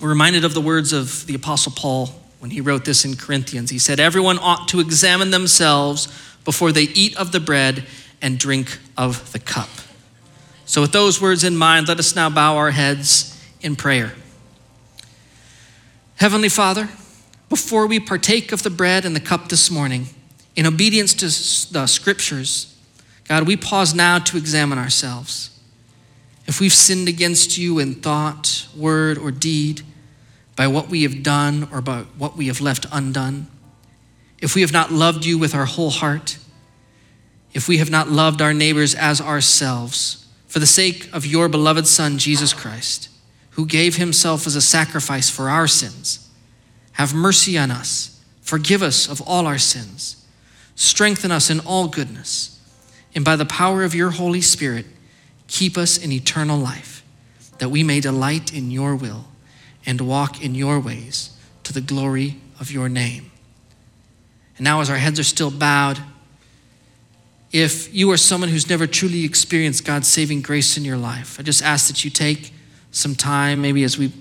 we're 0.00 0.08
reminded 0.08 0.44
of 0.44 0.54
the 0.54 0.60
words 0.60 0.92
of 0.92 1.26
the 1.26 1.34
Apostle 1.34 1.72
Paul 1.76 2.08
when 2.38 2.50
he 2.50 2.60
wrote 2.60 2.84
this 2.84 3.04
in 3.04 3.16
Corinthians. 3.16 3.70
He 3.70 3.78
said, 3.78 4.00
Everyone 4.00 4.38
ought 4.38 4.68
to 4.68 4.80
examine 4.80 5.30
themselves 5.30 6.06
before 6.44 6.72
they 6.72 6.82
eat 6.82 7.16
of 7.16 7.32
the 7.32 7.40
bread 7.40 7.84
and 8.22 8.38
drink 8.38 8.78
of 8.96 9.32
the 9.32 9.38
cup. 9.38 9.68
So, 10.64 10.80
with 10.80 10.92
those 10.92 11.20
words 11.20 11.44
in 11.44 11.56
mind, 11.56 11.88
let 11.88 11.98
us 11.98 12.16
now 12.16 12.28
bow 12.28 12.56
our 12.56 12.72
heads 12.72 13.32
in 13.60 13.76
prayer. 13.76 14.14
Heavenly 16.16 16.48
Father, 16.48 16.88
before 17.48 17.86
we 17.86 18.00
partake 18.00 18.52
of 18.52 18.62
the 18.62 18.70
bread 18.70 19.04
and 19.04 19.14
the 19.14 19.20
cup 19.20 19.48
this 19.48 19.70
morning, 19.70 20.06
in 20.56 20.66
obedience 20.66 21.14
to 21.14 21.72
the 21.72 21.86
scriptures, 21.86 22.76
God, 23.28 23.46
we 23.46 23.56
pause 23.56 23.94
now 23.94 24.18
to 24.20 24.36
examine 24.36 24.78
ourselves. 24.78 25.50
If 26.46 26.60
we've 26.60 26.72
sinned 26.72 27.08
against 27.08 27.58
you 27.58 27.78
in 27.78 27.94
thought, 27.94 28.66
word, 28.76 29.18
or 29.18 29.30
deed, 29.30 29.82
by 30.56 30.66
what 30.66 30.88
we 30.88 31.02
have 31.02 31.22
done 31.22 31.68
or 31.70 31.82
by 31.82 32.00
what 32.16 32.36
we 32.36 32.46
have 32.46 32.60
left 32.60 32.86
undone, 32.90 33.46
if 34.40 34.54
we 34.54 34.62
have 34.62 34.72
not 34.72 34.90
loved 34.90 35.24
you 35.24 35.38
with 35.38 35.54
our 35.54 35.66
whole 35.66 35.90
heart, 35.90 36.38
if 37.52 37.68
we 37.68 37.78
have 37.78 37.90
not 37.90 38.08
loved 38.08 38.42
our 38.42 38.54
neighbors 38.54 38.94
as 38.94 39.20
ourselves, 39.20 40.26
for 40.46 40.58
the 40.58 40.66
sake 40.66 41.08
of 41.12 41.26
your 41.26 41.48
beloved 41.48 41.86
Son, 41.86 42.18
Jesus 42.18 42.52
Christ, 42.52 43.10
who 43.50 43.66
gave 43.66 43.96
himself 43.96 44.46
as 44.46 44.56
a 44.56 44.62
sacrifice 44.62 45.28
for 45.28 45.48
our 45.48 45.66
sins, 45.66 46.30
have 46.92 47.14
mercy 47.14 47.58
on 47.58 47.70
us. 47.70 48.22
Forgive 48.40 48.82
us 48.82 49.08
of 49.08 49.20
all 49.22 49.46
our 49.46 49.58
sins. 49.58 50.26
Strengthen 50.74 51.30
us 51.30 51.50
in 51.50 51.60
all 51.60 51.88
goodness. 51.88 52.60
And 53.14 53.24
by 53.24 53.36
the 53.36 53.46
power 53.46 53.82
of 53.82 53.94
your 53.94 54.10
Holy 54.10 54.40
Spirit, 54.40 54.86
keep 55.48 55.76
us 55.76 55.98
in 55.98 56.12
eternal 56.12 56.58
life, 56.58 57.04
that 57.58 57.70
we 57.70 57.82
may 57.82 58.00
delight 58.00 58.52
in 58.54 58.70
your 58.70 58.94
will 58.94 59.26
and 59.86 60.00
walk 60.00 60.42
in 60.42 60.54
your 60.54 60.80
ways 60.80 61.30
to 61.62 61.72
the 61.72 61.80
glory 61.80 62.36
of 62.60 62.70
your 62.70 62.88
name. 62.88 63.30
And 64.56 64.64
now, 64.64 64.80
as 64.80 64.90
our 64.90 64.96
heads 64.96 65.18
are 65.20 65.24
still 65.24 65.50
bowed, 65.50 65.98
if 67.52 67.94
you 67.94 68.10
are 68.10 68.16
someone 68.16 68.50
who's 68.50 68.68
never 68.68 68.86
truly 68.86 69.24
experienced 69.24 69.84
God's 69.84 70.08
saving 70.08 70.42
grace 70.42 70.76
in 70.76 70.84
your 70.84 70.96
life, 70.96 71.38
I 71.38 71.42
just 71.42 71.62
ask 71.62 71.86
that 71.88 72.04
you 72.04 72.10
take 72.10 72.52
some 72.90 73.14
time, 73.14 73.62
maybe 73.62 73.84
as 73.84 73.96
we 73.96 74.12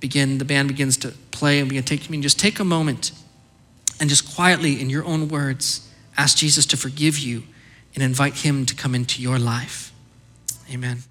begin, 0.00 0.38
the 0.38 0.44
band 0.44 0.68
begins 0.68 0.96
to 0.98 1.08
play 1.30 1.60
and 1.60 1.68
begin 1.68 1.84
to 1.84 1.88
take 1.88 2.04
communion, 2.04 2.22
just 2.22 2.38
take 2.38 2.58
a 2.58 2.64
moment 2.64 3.12
and 4.00 4.08
just 4.08 4.34
quietly, 4.34 4.80
in 4.80 4.88
your 4.88 5.04
own 5.04 5.28
words, 5.28 5.86
ask 6.16 6.38
Jesus 6.38 6.64
to 6.66 6.76
forgive 6.76 7.18
you 7.18 7.42
and 7.94 8.02
invite 8.02 8.38
him 8.38 8.64
to 8.66 8.74
come 8.74 8.94
into 8.94 9.20
your 9.20 9.38
life. 9.38 9.92
Amen. 10.72 11.09